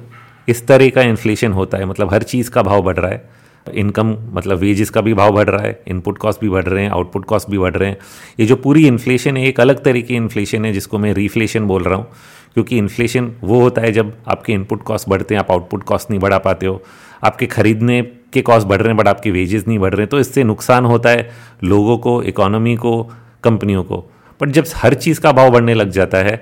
इस 0.49 0.67
तरह 0.67 0.89
का 0.91 1.03
इन्फ्लेशन 1.03 1.53
होता 1.53 1.79
है 1.79 1.85
मतलब 1.85 2.13
हर 2.13 2.23
चीज़ 2.25 2.51
का 2.51 2.63
भाव 2.63 2.83
बढ़ 2.83 2.97
रहा 2.97 3.11
है 3.11 3.43
इनकम 3.67 4.17
मतलब 4.33 4.59
वेजेस 4.59 4.91
का 4.91 5.01
भी 5.01 5.15
भाव 5.15 5.31
बढ़ 5.35 5.49
रहा 5.49 5.63
है 5.63 5.79
इनपुट 5.89 6.19
कॉस्ट 6.19 6.41
भी 6.41 6.49
बढ़ 6.49 6.65
रहे 6.65 6.83
हैं 6.85 6.91
आउटपुट 6.91 7.25
कॉस्ट 7.25 7.51
भी 7.51 7.59
बढ़ 7.59 7.75
रहे 7.75 7.89
हैं। 7.89 7.97
ये 8.41 8.47
जो 8.47 8.57
पूरी 8.57 8.87
इन्फ्लेशन 8.87 9.37
है, 9.37 9.47
एक 9.47 9.61
अलग 9.61 9.83
तरीके 9.85 10.07
की 10.09 10.15
इन्फ्लेशन 10.15 10.65
है 10.65 10.73
जिसको 10.73 10.99
मैं 10.99 11.13
रिफ्लेशन 11.15 11.67
बोल 11.67 11.83
रहा 11.83 11.97
हूँ, 11.97 12.07
क्योंकि 12.55 12.79
इन्फ्लेशन 12.79 13.31
वो 13.43 13.61
होता 13.61 13.83
है 13.83 13.93
जब 13.93 14.13
आपके 14.29 14.53
इनपुट 14.53 14.83
कॉस्ट 14.83 15.09
बढ़ते 15.09 15.35
हैं, 15.35 15.41
आप 15.41 15.51
आउटपुट 15.51 15.85
कॉस्ट 15.85 16.11
नहीं 16.11 16.21
बढ़ा 16.21 16.39
पाते 16.39 16.67
हो, 16.67 16.83
आपके 17.25 17.47
खरीदने 17.47 18.01
के 18.35 18.43
कॉस्ट 18.43 18.67
बढ़ 18.67 18.79
रहे 18.79 18.89
हैं 18.89 18.97
बट 18.97 19.09
आपके 19.09 19.31
वेजेस 19.31 19.67
नहीं 19.69 19.79
बढ़ 19.79 19.95
रहे 19.95 20.07
तो 20.07 20.21
इससे 20.21 20.45
नुकसान 20.45 20.85
होता 20.85 21.11
है 21.11 21.29
लोगों 21.65 21.99
को 21.99 22.23
इकोनॉमी 22.25 22.77
को 22.77 23.03
कंपनियों 23.45 23.83
को। 23.85 24.05
बट 24.41 24.51
जब 24.51 24.65
हर 24.77 24.95
चीज़ 24.97 25.21
का 25.21 25.33
भाव 25.33 25.51
बढ़ने 25.51 25.75
लग 25.75 25.91
जाता 25.93 26.19
है 26.21 26.37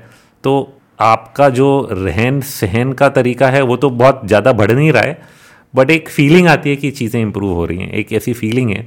तो 0.45 0.53
आपका 1.01 1.49
जो 1.51 1.69
रहन 1.93 2.41
सहन 2.41 2.93
का 2.93 3.09
तरीका 3.11 3.49
है, 3.49 3.63
वो 3.63 3.77
तो 3.77 3.91
बहुत 3.93 4.21
ज़्यादा 4.25 4.53
बढ़ 4.53 4.73
नहीं 4.73 4.91
रहा 4.93 5.03
है 5.03 5.19
बट 5.75 5.91
एक 5.91 6.09
फीलिंग 6.09 6.49
आती 6.49 6.71
है 6.71 6.77
कि 6.77 6.91
चीज़ें 6.93 7.21
इंप्रूव 7.21 7.53
हो 7.53 7.65
रही 7.65 7.79
हैं, 7.79 7.91
एक 7.91 8.13
ऐसी 8.13 8.33
फीलिंग 8.33 8.71
है। 8.71 8.87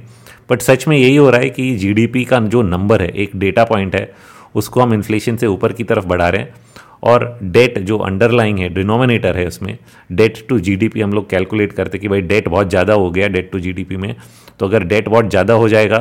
बट 0.50 0.62
सच 0.62 0.86
में 0.88 0.96
यही 0.96 1.16
हो 1.16 1.30
रहा 1.30 1.40
है 1.40 1.48
कि 1.50 1.74
जीडीपी 1.76 2.24
का 2.24 2.38
जो 2.40 2.62
नंबर 2.64 3.02
है, 3.02 3.08
एक 3.08 3.30
डेटा 3.36 3.64
पॉइंट 3.64 3.94
है, 3.96 4.12
उसको 4.54 4.80
हम 4.80 4.94
इन्फ्लेशन 4.94 5.36
से 5.36 5.46
ऊपर 5.46 5.72
की 5.72 5.84
तरफ़ 5.84 6.06
बढ़ा 6.06 6.28
रहे 6.28 6.40
हैं। 6.40 6.54
और 7.02 7.38
डेट 7.44 7.78
जो 7.80 7.98
अंडरलाइंग 8.00 8.58
है 8.58 8.68
डिनोमिनेटर 8.74 9.36
है 9.36 9.46
उसमें 9.46 9.76
डेट 10.12 10.46
टू 10.48 10.58
जीडीपी 10.60 11.00
हम 11.00 11.12
लोग 11.12 11.28
कैलकुलेट 11.30 11.72
करते 11.72 11.98
कि 11.98 12.08
भाई 12.08 12.20
डेट 12.22 12.48
बहुत 12.48 12.68
ज़्यादा 12.70 12.94
हो 12.94 13.10
गया 13.10 13.28
डेट 13.28 13.50
टू 13.52 13.58
जीडीपी 13.60 13.96
में। 13.96 14.14
तो 14.58 14.66
अगर 14.66 14.84
डेट 14.84 15.08
बहुत 15.08 15.30
ज़्यादा 15.30 15.54
हो 15.54 15.68
जाएगा 15.68 15.98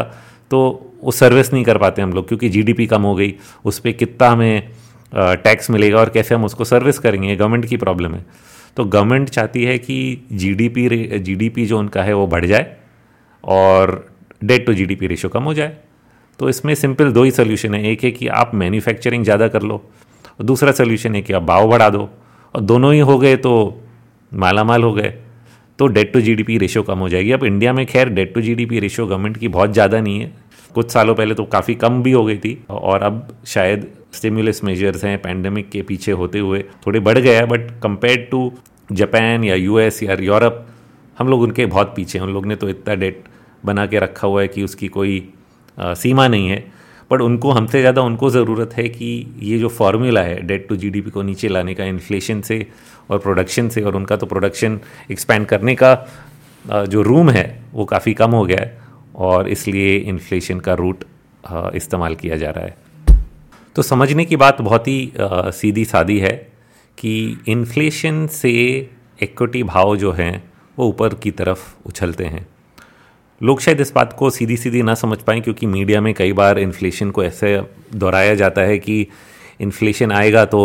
तो 0.51 0.59
वो 1.03 1.11
सर्विस 1.13 1.53
नहीं 1.53 1.63
कर 1.63 1.77
पाते 1.77 2.01
हम 2.01 2.13
लोग, 2.13 2.27
क्योंकि 2.27 2.49
जीडीपी 2.49 2.85
कम 2.87 3.01
हो 3.01 3.13
गई, 3.15 3.33
उस 3.65 3.79
पर 3.79 3.91
कितना 3.93 4.29
हमें 4.29 4.69
टैक्स 5.11 5.69
मिलेगा 5.69 5.99
और 5.99 6.09
कैसे 6.09 6.35
हम 6.35 6.45
उसको 6.45 6.63
सर्विस 6.65 6.99
करेंगे 6.99 7.35
गवर्नमेंट 7.35 7.65
की 7.65 7.77
प्रॉब्लम 7.77 8.13
है। 8.15 8.25
तो 8.77 8.85
गवर्नमेंट 8.85 9.29
चाहती 9.29 9.63
है 9.63 9.77
कि 9.79 10.27
जीडीपी 10.33 10.87
जीडीपी 11.19 11.65
जो 11.65 11.79
उनका 11.79 12.03
है 12.03 12.13
वो 12.13 12.25
बढ़ 12.27 12.45
जाए 12.45 12.75
और 13.43 13.93
डेट 14.43 14.65
टू 14.65 14.73
जीडीपी 14.73 15.07
रेशो 15.07 15.29
कम 15.29 15.43
हो 15.43 15.53
जाए। 15.53 15.77
तो 16.39 16.49
इसमें 16.49 16.73
सिंपल 16.75 17.11
दो 17.11 17.23
ही 17.23 17.31
सोल्यूशन 17.31 17.75
है, 17.75 17.83
एक 17.83 18.03
है 18.03 18.11
कि 18.11 18.27
आप 18.29 18.51
मैन्युफैक्चरिंग 18.55 19.23
ज़्यादा 19.23 19.47
कर 19.47 19.61
लो 19.61 19.83
और 20.39 20.46
दूसरा 20.46 20.72
सोल्यूशन 20.72 21.15
है 21.15 21.22
कि 21.22 21.34
आप 21.34 21.44
भाव 21.44 21.68
बढ़ा 21.70 21.89
दो। 21.89 22.10
और 22.56 22.62
दोनों 22.62 22.94
ही 22.94 23.00
हो 23.01 23.18
गए 23.20 23.36
तो 23.38 23.54
माला 24.32 24.63
माल 24.63 24.84
हो 24.84 24.94
गए। 24.94 25.13
तो 25.80 25.88
डेट 25.88 26.13
टू 26.13 26.22
जीडीपी 26.22 26.58
रेशो 26.58 26.84
कम 26.84 27.00
हो 27.00 27.10
जाएगी। 27.10 27.32
अब 27.32 27.44
इंडिया 27.44 27.74
में 27.74 27.86
खैर 27.86 28.10
debt 28.10 28.34
to 28.34 28.42
GDP 28.42 28.80
ratio 28.80 29.06
government 29.08 29.38
की 29.38 29.48
बहुत 29.48 29.74
ज़्यादा 29.74 30.00
नहीं 30.01 30.20
है। 30.20 30.34
कुछ 30.75 30.92
सालों 30.92 31.15
पहले 31.15 31.36
तो 31.36 31.44
काफ़ी 31.46 31.75
कम 31.75 32.01
भी 32.04 32.12
हो 32.12 32.24
गई 32.25 32.38
थी। 32.38 32.58
और 32.70 33.04
अब 33.04 33.27
शायद 33.46 33.88
स्टिमुलस 34.13 34.63
मेजर्स 34.63 35.04
हैं 35.06 35.18
पैंडमिक 35.22 35.70
के 35.70 35.82
पीछे 35.82 36.12
होते 36.12 36.39
हुए 36.39 36.63
थोड़े 36.88 37.00
बढ़ 37.00 37.18
गया 37.18 37.39
है। 37.39 37.46
बट 37.46 37.70
कंपेयर 37.84 38.27
टू 38.32 38.51
जापान 38.92 39.44
या 39.44 39.56
यूएस 39.56 40.01
या 40.04 40.18
यूरोप 40.22 40.65
हम 41.18 41.27
लोग 41.27 41.42
उनके 41.42 41.65
बहुत 41.65 41.94
पीछे 41.96 42.20
हैं। 42.20 42.25
उन 42.25 42.34
लोग 42.34 42.46
ने 42.46 42.56
तो 42.56 42.70
इतना 42.70 42.96
डेट 42.96 43.24
बना 43.65 43.86
के 43.86 44.00
रखा 44.00 44.27
हुआ 44.27 44.42
है 44.42 44.48
कि 44.48 44.63
उसकी 44.63 44.88
कोई 44.88 45.27
आ, 45.77 45.94
सीमा 45.94 46.27
नहीं 46.27 46.50
है। 46.50 46.63
बट 47.12 47.21
उनको 47.21 47.51
हमसे 47.51 47.79
ज़्यादा 47.79 48.01
उनको 48.01 48.29
ज़रूरत 48.29 48.74
है 48.74 48.88
कि 48.89 49.09
ये 49.41 49.57
जो 49.59 49.69
फार्मूला 49.69 50.21
है 50.21 50.41
डेट 50.43 50.67
टू 50.69 50.75
जीडीपी 50.75 51.09
को 51.09 51.21
नीचे 51.21 51.47
लाने 51.47 51.74
का 51.74 51.85
इन्फ्लेशन 51.85 52.41
से 52.41 52.65
और 53.09 53.19
प्रोडक्शन 53.19 53.69
से, 53.69 53.81
और 53.81 53.95
उनका 53.95 54.15
तो 54.15 54.25
प्रोडक्शन 54.25 54.79
एक्सपैंड 55.12 55.45
करने 55.45 55.75
का 55.75 56.85
जो 56.85 57.01
रूम 57.01 57.29
है, 57.29 57.63
वो 57.74 57.85
काफ़ी 57.85 58.13
कम 58.13 58.31
हो 58.31 58.45
गया 58.45 58.59
है 58.59 58.77
और 59.17 59.50
इसलिए 59.50 59.95
इन्फ्लेशन 59.97 60.59
का 60.59 60.74
रूट 60.74 61.03
इस्तेमाल 61.75 62.15
किया 62.15 62.38
जा 62.38 62.50
रहा 62.51 62.65
है। 62.65 62.75
तो 63.75 63.81
समझने 63.83 64.25
की 64.25 64.35
बात 64.38 64.62
बहुत 64.62 64.88
ही 64.88 65.12
सीधी 65.19 65.85
सादी 65.85 66.17
है 66.19 66.35
कि 66.97 67.15
इन्फ्लेशन 67.47 68.25
से 68.31 68.51
इक्विटी 69.24 69.63
भाव 69.65 69.95
जो 69.97 70.12
हैं, 70.13 70.43
वो 70.77 70.88
ऊपर 70.88 71.13
की 71.15 71.31
तरफ़ 71.33 71.88
उछलते 71.88 72.25
हैं। 72.25 72.45
लोग 73.42 73.60
शायद 73.62 73.82
इस 73.82 73.92
बात 73.96 74.13
को 74.13 74.30
सीधी 74.30 74.56
सीधी 74.58 74.82
ना 74.82 74.94
समझ 74.94 75.18
पाएँ 75.18 75.42
क्योंकि 75.42 75.65
मीडिया 75.65 76.01
में 76.01 76.13
कई 76.13 76.34
बार 76.34 76.60
इन्फ्लेशन 76.60 77.10
को 77.12 77.24
ऐसे 77.24 77.60
दोहराया 77.96 78.36
जाता 78.36 78.62
है 78.62 78.77
कि 78.77 79.08
इन्फ्लेशन 79.62 80.12
आएगा 80.12 80.46
तो 80.46 80.62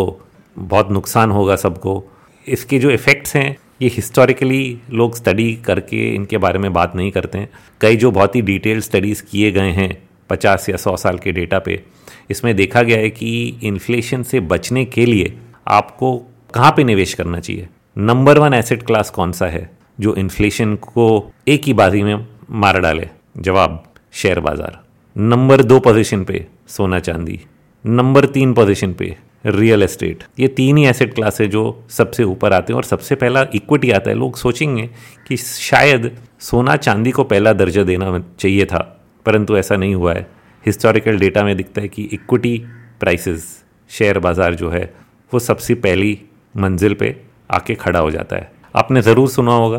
बहुत 0.57 0.91
नुकसान 0.91 1.31
होगा 1.31 1.57
सबको। 1.57 2.03
इसके 2.47 2.79
जो 2.79 2.91
इफ़ेक्ट्स 2.91 3.35
हैं, 3.37 3.57
ये 3.83 3.89
हिस्टोरिकली 3.89 4.79
लोग 4.91 5.17
स्टडी 5.17 5.53
करके 5.65 6.15
इनके 6.15 6.39
बारे 6.39 6.59
में 6.59 6.73
बात 6.73 6.97
नहीं 6.97 7.11
करते 7.11 7.39
हैं। 7.39 7.49
कई 7.81 7.97
जो 7.97 8.11
बहुत 8.11 8.37
ही 8.37 8.43
डिटेल 8.43 8.81
स्टडीज़ 8.81 9.23
किए 9.31 9.53
गए 9.53 9.71
हैं 9.73 9.91
पचास 10.31 10.69
या 10.69 10.77
सौ 10.77 10.97
साल 10.97 11.19
के 11.19 11.33
डेटा 11.33 11.59
पे, 11.59 11.83
इसमें 12.31 12.55
देखा 12.57 12.83
गया 12.83 12.99
है 12.99 13.11
कि 13.11 13.61
इन्फ्लेशन 13.62 14.23
से 14.23 14.41
बचने 14.41 14.85
के 14.85 15.07
लिए 15.07 15.35
आपको 15.69 16.17
कहाँ 16.55 16.73
पे 16.77 16.85
निवेश 16.85 17.15
करना 17.15 17.41
चाहिए? 17.41 17.69
नंबर 17.99 18.39
वन 18.39 18.55
एसेट 18.55 18.83
क्लास 18.83 19.11
कौन 19.11 19.33
सा 19.33 19.47
है 19.47 19.71
जो 20.00 20.15
इन्फ्लेशन 20.17 20.75
को 20.77 21.33
एक 21.49 21.62
ही 21.65 21.73
बाजी 21.75 22.03
में 22.03 22.27
मार 22.50 22.78
डाले। 22.80 23.09
जवाब, 23.38 23.83
शेयर 24.12 24.40
बाज़ार। 24.40 24.78
नंबर 25.16 25.62
दो 25.62 25.78
पोजीशन 25.80 26.25
पे 26.25 26.47
सोना 26.69 26.99
चांदी। 26.99 27.38
नंबर 27.85 28.26
तीन 28.26 28.54
पोजीशन 28.54 28.92
पे 28.92 29.14
रियल 29.47 29.83
एस्टेट 29.83 30.25
ये 30.38 30.49
तीन 30.49 30.76
ही 30.76 30.87
एसेट 30.87 31.14
क्लास 31.14 31.40
है 31.40 31.47
जो 31.49 31.62
सबसे 31.90 32.25
ऊपर 32.25 32.52
आते 32.52 32.73
हैं 32.73 32.76
और 32.76 32.85
सबसे 32.85 33.14
पहला 33.14 33.47
इक्विटी 33.54 33.90
आता 33.90 34.11
है। 34.11 34.16
लोग 34.16 34.37
सोचेंगे 34.37 34.88
कि 35.28 35.37
शायद 35.37 36.11
सोना 36.40 36.76
चांदी 36.76 37.11
को 37.11 37.25
पहला 37.25 37.52
दर्जा 37.52 37.83
देना 37.83 38.19
चाहिए 38.40 38.64
था, 38.64 38.78
परंतु 39.26 39.57
ऐसा 39.57 39.76
नहीं 39.76 39.95
हुआ 39.95 40.14
है। 40.14 40.26
हिस्टोरिकल 40.64 41.19
डेटा 41.19 41.45
में 41.45 41.57
दिखता 41.57 41.80
है 41.83 41.88
कि 41.88 42.09
इक्विटी 42.12 42.57
प्राइसेस 43.00 43.64
शेयर 43.90 44.19
बाज़ार 44.19 44.54
जो 44.54 44.71
है, 44.71 44.85
वो 45.33 45.38
सबसे 45.40 45.75
पहली 45.76 46.19
मंजिल 46.54 46.95
पे 46.95 47.16
आके 47.50 47.75
खड़ा 47.75 47.99
हो 47.99 48.11
जाता 48.11 48.37
है। 48.37 48.52
आपने 48.76 49.02
ज़रूर 49.02 49.28
सुना 49.28 49.52
होगा 49.52 49.78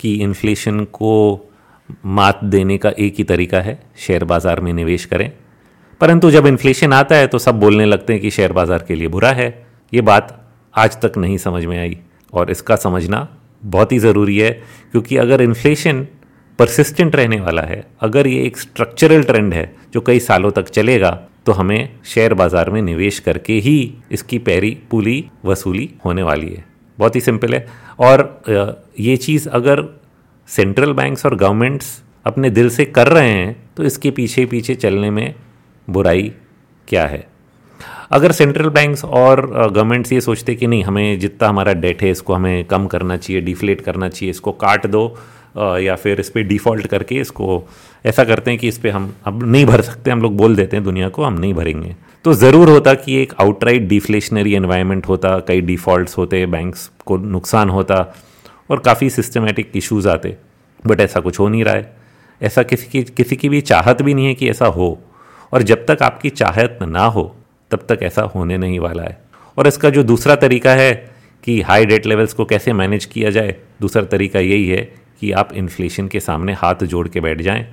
कि 0.00 0.14
इन्फ्लेशन 0.14 0.84
को 0.84 1.48
मात 2.06 2.44
देने 2.46 2.78
का 2.78 2.90
एक 2.90 3.14
ही 3.18 3.24
तरीका 3.24 3.60
है, 3.60 3.78
शेयर 3.98 4.24
बाज़ार 4.24 4.60
में 4.60 4.72
निवेश 4.72 5.04
करें। 5.04 5.30
परंतु 6.00 6.30
जब 6.30 6.46
इन्फ्लेशन 6.46 6.92
आता 6.92 7.16
है 7.16 7.26
तो 7.26 7.38
सब 7.38 7.60
बोलने 7.60 7.84
लगते 7.86 8.12
हैं 8.12 8.22
कि 8.22 8.30
शेयर 8.30 8.52
बाज़ार 8.52 8.84
के 8.88 8.94
लिए 8.94 9.08
बुरा 9.08 9.30
है। 9.32 9.48
ये 9.92 10.00
बात 10.02 10.38
आज 10.74 11.00
तक 11.00 11.18
नहीं 11.18 11.36
समझ 11.38 11.64
में 11.64 11.78
आई 11.78 11.98
और 12.32 12.50
इसका 12.50 12.76
समझना 12.78 13.28
बहुत 13.62 13.92
ही 13.92 13.98
ज़रूरी 13.98 14.38
है, 14.38 14.50
क्योंकि 14.92 15.16
अगर 15.16 15.42
इन्फ्लेशन 15.42 16.06
परसिस्टेंट 16.58 17.16
रहने 17.16 17.40
वाला 17.40 17.62
है, 17.62 17.84
अगर 18.00 18.26
ये 18.26 18.42
एक 18.44 18.56
स्ट्रक्चरल 18.58 19.22
ट्रेंड 19.22 19.52
है 19.54 19.72
जो 19.94 20.00
कई 20.00 20.20
सालों 20.20 20.50
तक 20.50 20.68
चलेगा 20.70 21.10
तो 21.46 21.52
हमें 21.52 21.88
शेयर 22.04 22.34
बाज़ार 22.34 22.70
में 22.70 22.80
निवेश 22.82 23.18
करके 23.18 23.52
ही 23.60 23.94
इसकी 24.12 24.38
पैरी 24.40 24.70
पुली 24.90 25.24
वसूली 25.44 25.88
होने 26.04 26.22
वाली 26.22 26.48
है। 26.48 26.64
बहुत 26.98 27.16
ही 27.16 27.20
सिंपल 27.20 27.54
है। 27.54 27.66
और 28.00 28.42
ये 29.00 29.16
चीज़ 29.16 29.48
अगर 29.50 29.80
सेंट्रल 30.48 30.92
बैंक्स 30.92 31.26
और 31.26 31.34
गवर्नमेंट्स 31.36 32.00
अपने 32.26 32.50
दिल 32.50 32.68
से 32.70 32.84
कर 32.86 33.08
रहे 33.08 33.30
हैं 33.30 33.56
तो 33.76 33.84
इसके 33.84 34.10
पीछे 34.10 34.44
पीछे 34.46 34.74
चलने 34.74 35.10
में 35.10 35.34
बुराई 35.88 36.32
क्या 36.88 37.06
है? 37.06 37.26
अगर 38.10 38.32
सेंट्रल 38.32 38.68
बैंक्स 38.70 39.04
और 39.04 39.46
गवर्नमेंट्स 39.46 40.12
ये 40.12 40.20
सोचते 40.20 40.54
कि 40.54 40.66
नहीं, 40.66 40.82
हमें 40.84 41.18
जितना 41.18 41.48
हमारा 41.48 41.72
डेट 41.74 42.02
है, 42.02 42.10
इसको 42.10 42.34
हमें 42.34 42.64
कम 42.64 42.86
करना 42.86 43.16
चाहिए, 43.16 43.40
डिफ्लेट 43.42 43.80
करना 43.80 44.08
चाहिए, 44.08 44.30
इसको 44.30 44.52
काट 44.54 44.86
दो 44.86 45.04
या 45.56 45.94
फिर 45.96 46.20
इस 46.20 46.30
पर 46.30 46.42
डिफ़ॉल्ट 46.42 46.86
करके 46.86 47.14
इसको, 47.20 47.62
ऐसा 48.04 48.24
करते 48.24 48.50
हैं 48.50 48.60
कि 48.60 48.68
इस 48.68 48.78
पर 48.78 48.88
हम, 48.88 49.12
अब 49.24 49.42
नहीं 49.44 49.64
भर 49.66 49.80
सकते, 49.80 50.10
हम 50.10 50.22
लोग 50.22 50.36
बोल 50.36 50.56
देते 50.56 50.76
हैं 50.76 50.84
दुनिया 50.84 51.08
को, 51.08 51.24
हम 51.24 51.34
नहीं 51.34 51.54
भरेंगे। 51.54 51.94
तो 52.24 52.34
ज़रूर 52.34 52.68
होता 52.68 52.94
कि 52.94 53.16
एक 53.22 53.32
आउटराइट 53.40 53.88
डिफ्लेशनरी 53.88 54.54
एनवायरनमेंट 54.54 55.08
होता, 55.08 55.38
कई 55.38 55.60
डिफ़ॉल्ट्स 55.62 56.18
होते 56.18 56.44
बैंक्स 56.46 56.90
को 57.06 57.16
नुकसान 57.16 57.68
होता 57.68 58.02
और 58.72 58.80
काफ़ी 58.80 59.10
सिस्टमेटिक 59.10 59.72
इश्यूज़ 59.76 60.08
आते 60.08 60.36
बट 60.84 61.00
ऐसा 61.00 61.20
कुछ 61.20 61.38
हो 61.38 61.48
नहीं 61.48 61.64
रहा 61.64 61.74
है। 61.74 61.92
ऐसा 62.40 62.62
किसी 62.62 62.86
की 62.86 63.02
किसी 63.12 63.36
की 63.36 63.48
भी 63.48 63.60
चाहत 63.60 64.02
भी 64.02 64.14
नहीं 64.14 64.26
है 64.26 64.34
कि 64.34 64.48
ऐसा 64.50 64.66
हो। 64.66 64.98
और 65.52 65.62
जब 65.62 65.84
तक 65.86 66.02
आपकी 66.02 66.30
चाहत 66.30 66.78
ना 66.82 67.04
हो, 67.06 67.24
तब 67.70 67.86
तक 67.88 68.02
ऐसा 68.02 68.22
होने 68.24 68.58
नहीं 68.58 68.78
वाला 68.80 69.02
है। 69.02 69.18
और 69.56 69.66
इसका 69.66 69.90
जो 69.90 70.02
दूसरा 70.02 70.36
तरीका 70.36 70.72
है 70.72 70.92
कि 71.44 71.60
हाई 71.60 71.86
डेट 71.86 72.06
लेवल्स 72.06 72.32
को 72.32 72.44
कैसे 72.44 72.72
मैनेज 72.72 73.04
किया 73.04 73.30
जाए, 73.30 73.54
दूसरा 73.80 74.02
तरीका 74.02 74.40
यही 74.40 74.68
है 74.68 74.82
कि 75.20 75.32
आप 75.32 75.52
इन्फ्लेशन 75.52 76.08
के 76.08 76.20
सामने 76.20 76.52
हाथ 76.52 76.84
जोड़ 76.84 77.08
के 77.08 77.20
बैठ 77.20 77.40
जाएँ 77.40 77.66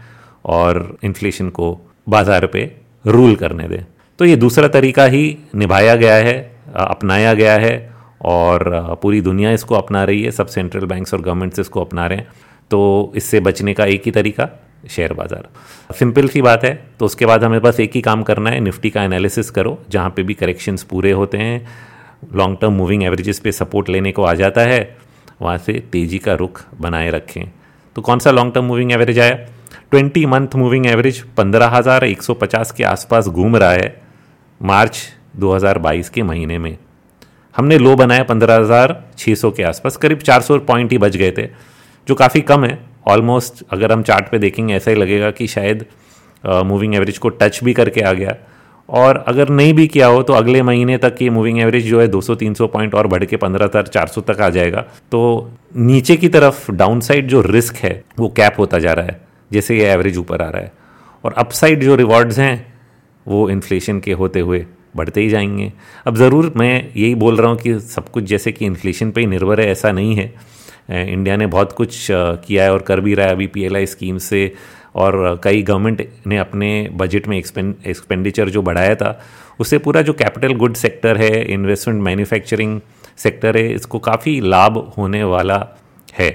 और 0.46 0.98
इन्फ्लेशन 1.04 1.50
को 1.50 1.78
बाज़ार 2.10 2.46
पे 2.46 2.72
रूल 3.06 3.36
करने 3.36 3.68
दें। 3.68 3.84
तो 4.20 4.26
ये 4.26 4.36
दूसरा 4.36 4.68
तरीका 4.68 5.06
ही 5.06 5.38
निभाया 5.56 5.96
गया 5.96 6.16
है, 6.16 6.38
अपनाया 6.76 7.34
गया 7.34 7.54
है 7.54 7.74
और 8.22 8.98
पूरी 9.02 9.22
दुनिया 9.22 9.52
इसको 9.52 9.76
अपना 9.76 10.04
रही 10.04 10.24
है, 10.24 10.32
सब 10.32 10.48
सेंट्रल 10.48 10.86
बैंक्स 10.86 11.14
और 11.14 11.22
गवर्नमेंट्स 11.22 11.60
इसको 11.60 11.82
अपना 11.82 12.08
रहे 12.08 12.18
हैं। 12.18 12.28
तो 12.72 13.12
इससे 13.16 13.40
बचने 13.40 13.74
का 13.74 13.86
एक 13.86 14.02
ही 14.06 14.12
तरीका 14.12 14.50
शेयर 14.90 15.14
बाज़ार। 15.14 15.48
सिंपल 15.94 16.28
सी 16.28 16.42
बात 16.42 16.64
है 16.64 16.74
तो 17.00 17.06
उसके 17.06 17.26
बाद 17.26 17.44
हमें 17.44 17.60
बस 17.62 17.80
एक 17.80 17.96
ही 17.96 18.02
काम 18.02 18.24
करना 18.24 18.50
है, 18.50 18.60
निफ्टी 18.60 18.90
का 18.90 19.04
एनालिसिस 19.04 19.50
करो, 19.52 19.78
जहाँ 19.90 20.10
पे 20.10 20.24
भी 20.24 20.34
करेक्शंस 20.36 20.84
पूरे 20.84 21.12
होते 21.12 21.38
हैं। 21.38 21.68
लॉन्ग 22.34 22.58
टर्म 22.62 22.74
मूविंग 22.74 23.04
एवरेजेस 23.04 23.40
पे 23.40 23.52
सपोर्ट 23.52 23.90
लेने 23.90 24.12
को 24.12 24.24
आ 24.24 24.34
जाता 24.34 24.62
है, 24.62 24.98
वहाँ 25.42 25.58
से 25.58 25.74
तेज़ी 25.92 26.18
का 26.18 26.34
रुख 26.34 26.64
बनाए 26.82 27.10
रखें। 27.10 27.44
तो 27.96 28.02
कौन 28.02 28.20
सा 28.20 28.32
लॉन्ग 28.32 28.54
टर्म 28.54 28.66
मूविंग 28.66 28.92
एवरेज 28.92 29.20
आया? 29.20 29.36
ट्वेंटी 29.92 30.26
मंथ 30.26 30.56
मूविंग 30.56 30.86
एवरेज 30.86 31.20
पंद्रह 31.38 31.68
हज़ार 31.68 32.04
एक 32.06 32.22
सौ 32.22 32.34
पचास 32.36 32.72
के 32.72 32.84
आसपास 32.86 33.28
घूम 33.28 33.56
रहा 33.56 33.72
है, 33.72 34.02
मार्च 34.62 35.02
2022 35.38 36.10
के 36.10 36.24
महीने 36.24 36.58
में। 36.58 36.78
हमने 37.56 37.78
लो 37.78 37.96
बनाया 37.96 38.24
पंद्रह 38.26 38.56
हज़ार 38.56 38.96
छः 39.18 39.36
सौ 39.36 39.52
के 39.52 39.64
आसपास, 39.64 39.98
करीब 39.98 40.20
चार 40.20 40.42
सौ 40.42 40.58
पॉइंट 40.62 40.92
ही 40.92 40.98
बच 40.98 41.16
गए 41.18 41.32
थे, 41.32 41.48
जो 42.08 42.16
काफ़ी 42.16 42.42
कम 42.44 42.66
है। 42.66 42.78
ऑलमोस्ट 43.08 43.64
अगर 43.72 43.92
हम 43.92 44.04
चार्ट 44.04 44.30
पे 44.32 44.38
देखेंगे, 44.40 44.74
ऐसा 44.74 44.92
ही 44.92 44.98
लगेगा 44.98 45.32
कि 45.32 45.48
शायद 45.48 45.86
मूविंग 46.44 46.96
एवरेज 46.96 47.18
को 47.18 47.30
टच 47.32 47.64
भी 47.64 47.74
करके 47.74 48.02
आ 48.02 48.14
गया। 48.14 48.36
और 48.90 49.18
अगर 49.28 49.50
नहीं 49.50 49.74
भी 49.74 49.86
किया 49.88 50.08
हो 50.08 50.22
तो 50.24 50.34
अगले 50.34 50.62
महीने 50.64 50.98
तक 50.98 51.16
ये 51.22 51.30
मूविंग 51.30 51.60
एवरेज 51.60 51.88
जो 51.88 52.00
है 52.02 52.08
200-300 52.08 52.68
पॉइंट 52.68 52.96
और 52.96 53.08
बढ़ 53.08 53.26
के 53.26 53.38
पंद्रह 53.38 53.66
हज़ार 53.66 53.88
चार 53.88 54.12
तक 54.24 54.42
आ 54.42 54.50
जाएगा। 54.50 54.82
तो 55.12 55.52
नीचे 55.78 56.16
की 56.18 56.30
तरफ़ 56.30 56.72
डाउन 56.72 57.00
साइड 57.00 57.28
जो 57.28 57.42
रिस्क 57.42 57.76
है, 57.76 58.04
वो 58.20 58.30
कैप 58.30 58.56
होता 58.60 58.80
जा 58.80 58.94
रहा 58.94 59.06
है, 59.06 59.20
जैसे 59.52 59.78
ये 59.78 59.86
एवरेज 59.88 60.18
ऊपर 60.18 60.42
आ 60.42 60.50
रहा 60.50 60.62
है। 60.62 60.72
और 61.24 61.34
अपसाइड 61.38 61.84
जो 61.84 61.96
रिवॉर्ड्स 61.96 62.40
हैं, 62.40 62.74
वो 63.26 63.50
इन्फ्लेशन 63.50 64.00
के 64.00 64.14
होते 64.14 64.40
हुए 64.40 64.66
बढ़ते 64.96 65.22
ही 65.22 65.30
जाएँगे। 65.30 65.72
अब 66.08 66.16
ज़रूर 66.16 66.52
मैं 66.58 66.74
यही 66.98 67.14
बोल 67.16 67.38
रहा 67.38 67.50
हूँ 67.50 67.58
कि 67.58 67.80
सब 67.80 68.10
कुछ 68.10 68.24
जैसे 68.24 68.52
कि 68.52 68.66
इन्फ्लेशन 68.66 69.12
पे 69.12 69.22
ही 69.22 69.28
निर्भर 69.28 69.62
है, 69.62 69.68
ऐसा 69.68 69.92
नहीं 69.92 70.16
है। 70.16 70.34
इंडिया 70.90 71.36
ने 71.38 71.48
बहुत 71.48 71.72
कुछ 71.72 72.08
किया 72.12 72.64
है 72.64 72.74
और 72.74 72.82
कर 72.82 73.00
भी 73.00 73.14
रहा 73.14 73.28
है 73.28 73.34
अभी 73.34 73.48
पीएलआई 73.48 73.86
स्कीम 73.86 74.18
से 74.18 74.52
और 74.96 75.40
कई 75.44 75.62
गवर्नमेंट 75.64 76.08
ने 76.28 76.38
अपने 76.38 76.90
बजट 76.94 77.28
में 77.28 77.38
एक्सपेंडिचर 77.38 78.50
जो 78.50 78.62
बढ़ाया 78.62 78.96
था, 78.96 79.20
उससे 79.60 79.78
पूरा 79.78 80.02
जो 80.02 80.14
कैपिटल 80.14 80.54
गुड 80.54 80.76
सेक्टर 80.76 81.18
है 81.18 81.44
इन्वेस्टमेंट 81.46 82.02
मैन्युफैक्चरिंग 82.04 82.80
सेक्टर 83.18 83.58
है, 83.58 83.72
इसको 83.74 84.00
काफ़ी 84.00 84.40
लाभ 84.42 84.78
होने 84.98 85.24
वाला 85.24 85.66
है। 86.14 86.30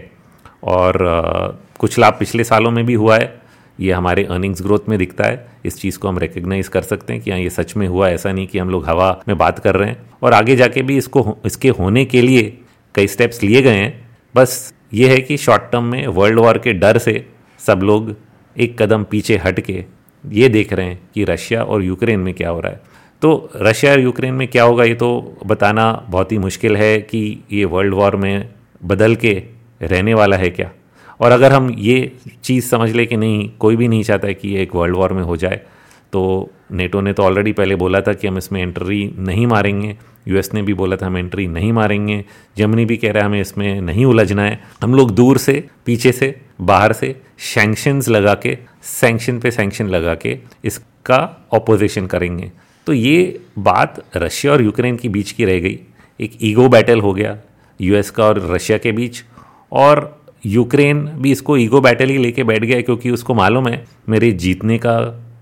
और 0.64 1.62
कुछ 1.78 1.99
लाभ 1.99 2.16
पिछले 2.18 2.44
सालों 2.44 2.70
में 2.70 2.84
भी 2.87 2.94
हुआ 2.94 3.16
है। 3.16 3.43
ये 3.81 3.93
हमारे 3.93 4.25
अर्निंग्स 4.25 4.62
ग्रोथ 4.62 4.88
में 4.88 4.99
दिखता 4.99 5.25
है। 5.25 5.47
इस 5.64 5.81
चीज़ 5.81 5.99
को 5.99 6.09
हम 6.09 6.19
रिकग्नाइज 6.19 6.69
कर 6.69 6.83
सकते 6.83 7.12
हैं 7.12 7.23
कि 7.23 7.31
हाँ 7.31 7.38
ये 7.38 7.50
सच 7.50 7.76
में 7.76 7.87
हुआ। 7.88 8.09
ऐसा 8.09 8.33
नहीं 8.33 8.47
कि 8.47 8.59
हम 8.59 8.71
लोग 8.71 8.87
हवा 8.87 9.11
में 9.28 9.37
बात 9.38 9.59
कर 9.59 9.76
रहे 9.76 9.88
हैं। 9.88 10.11
और 10.23 10.35
आगे 10.35 10.57
जाके 10.57 10.83
भी 10.83 10.97
इसको 10.97 11.37
इसके 11.47 11.69
होने 11.69 12.04
के 12.04 12.23
लिए 12.23 12.59
कई 12.95 13.07
स्टेप्स 13.07 13.43
लिए 13.43 13.62
गए 13.62 13.76
हैं। 13.76 14.11
बस 14.35 14.75
ये 14.95 15.09
है 15.09 15.21
कि 15.21 15.37
शॉर्ट 15.37 15.62
टर्म 15.62 15.85
में 15.85 16.07
वर्ल्ड 16.07 16.38
वॉर 16.38 16.59
के 16.59 16.73
डर 16.73 16.99
से 16.99 17.26
सब 17.61 17.81
लोग 17.83 18.14
एक 18.57 18.83
कदम 18.83 19.04
पीछे 19.04 19.37
हट 19.37 19.61
के 19.61 19.85
ये 20.25 20.49
देख 20.49 20.73
रहे 20.73 20.87
हैं 20.87 21.00
कि 21.14 21.25
रशिया 21.25 21.62
और 21.62 21.83
यूक्रेन 21.85 22.21
में 22.21 22.33
क्या 22.35 22.49
हो 22.49 22.61
रहा 22.61 22.73
है। 22.73 22.81
तो 23.23 23.50
रशिया 23.57 23.93
और 23.93 24.00
यूक्रेन 24.00 24.35
में 24.35 24.47
क्या 24.49 24.62
होगा, 24.64 24.85
ये 24.85 24.95
तो 24.95 25.38
बताना 25.47 25.93
बहुत 26.09 26.33
ही 26.33 26.38
मुश्किल 26.38 26.76
है 26.76 26.99
कि 27.00 27.43
ये 27.52 27.64
वर्ल्ड 27.64 27.95
वॉर 27.95 28.16
में 28.16 28.49
बदल 28.85 29.14
के 29.16 29.33
रहने 29.83 30.14
वाला 30.14 30.37
है 30.37 30.50
क्या। 30.50 30.71
और 31.21 31.33
अगर 31.33 31.52
हम 31.52 31.71
ये 31.78 32.12
चीज़ 32.44 32.64
समझ 32.66 32.90
ले 32.90 33.06
कि 33.06 33.16
नहीं, 33.16 33.49
कोई 33.50 33.76
भी 33.76 33.88
नहीं 33.88 34.02
चाहता 34.02 34.28
है 34.28 34.35
कि 34.35 34.49
ये 34.49 34.62
एक 34.62 34.75
वर्ल्ड 34.75 34.97
वॉर 34.97 35.12
में 35.12 35.23
हो 35.23 35.37
जाए 35.37 35.61
तो 36.12 36.50
नेटो 36.73 37.00
ने 37.00 37.12
तो 37.12 37.23
ऑलरेडी 37.23 37.52
पहले 37.52 37.75
बोला 37.76 38.00
था 38.00 38.12
कि 38.12 38.26
हम 38.26 38.38
इसमें 38.38 38.61
एंट्री 38.62 39.04
नहीं 39.18 39.47
मारेंगे। 39.47 39.97
यूएस 40.28 40.52
ने 40.54 40.62
भी 40.62 40.75
बोला 40.75 40.97
था 40.97 41.06
हम 41.06 41.16
एंट्री 41.18 41.47
नहीं 41.47 41.73
मारेंगे। 41.73 42.25
जर्मनी 42.56 42.85
भी 42.85 42.97
कह 42.97 43.12
रहा 43.12 43.23
है 43.23 43.28
हमें 43.28 43.40
इसमें 43.40 43.80
नहीं 43.80 44.04
उलझना 44.04 44.42
है। 44.42 44.61
हम 44.83 44.94
लोग 44.94 45.11
दूर 45.11 45.38
से, 45.38 45.64
पीछे 45.87 46.12
से, 46.12 46.35
बाहर 46.61 46.92
से 46.92 47.14
सैंक्शंस 47.44 48.09
लगा 48.09 48.35
के 48.37 48.56
सैंक्शन 48.83 49.38
पे 49.38 49.50
सैंक्शन 49.50 49.88
लगा 49.88 50.14
के 50.14 50.38
इसका 50.64 51.49
ऑपोजिशन 51.52 52.06
करेंगे। 52.06 52.50
तो 52.87 52.92
ये 52.92 53.40
बात 53.59 54.02
रशिया 54.16 54.52
और 54.52 54.62
यूक्रेन 54.62 54.97
के 54.97 55.09
बीच 55.09 55.33
की 55.33 55.44
रह 55.44 55.59
गई। 55.61 55.78
एक 56.21 56.38
ईगो 56.42 56.68
बैटल 56.68 57.00
हो 57.00 57.12
गया, 57.12 57.38
यूएस 57.80 58.11
का 58.11 58.25
और 58.25 58.40
रशिया 58.52 58.78
के 58.78 58.92
बीच। 58.92 59.23
और 59.73 60.24
यूक्रेन 60.46 61.04
भी 61.04 61.32
इसको 61.32 61.56
ईगो 61.56 61.80
बैटल 61.80 62.08
ही 62.08 62.18
लेके 62.18 62.44
बैठ 62.44 62.64
गया 62.64 62.80
क्योंकि 62.80 63.10
उसको 63.10 63.34
मालूम 63.34 63.68
है 63.68 63.84
मेरे 64.08 64.30
जीतने 64.32 64.78
का 64.78 64.94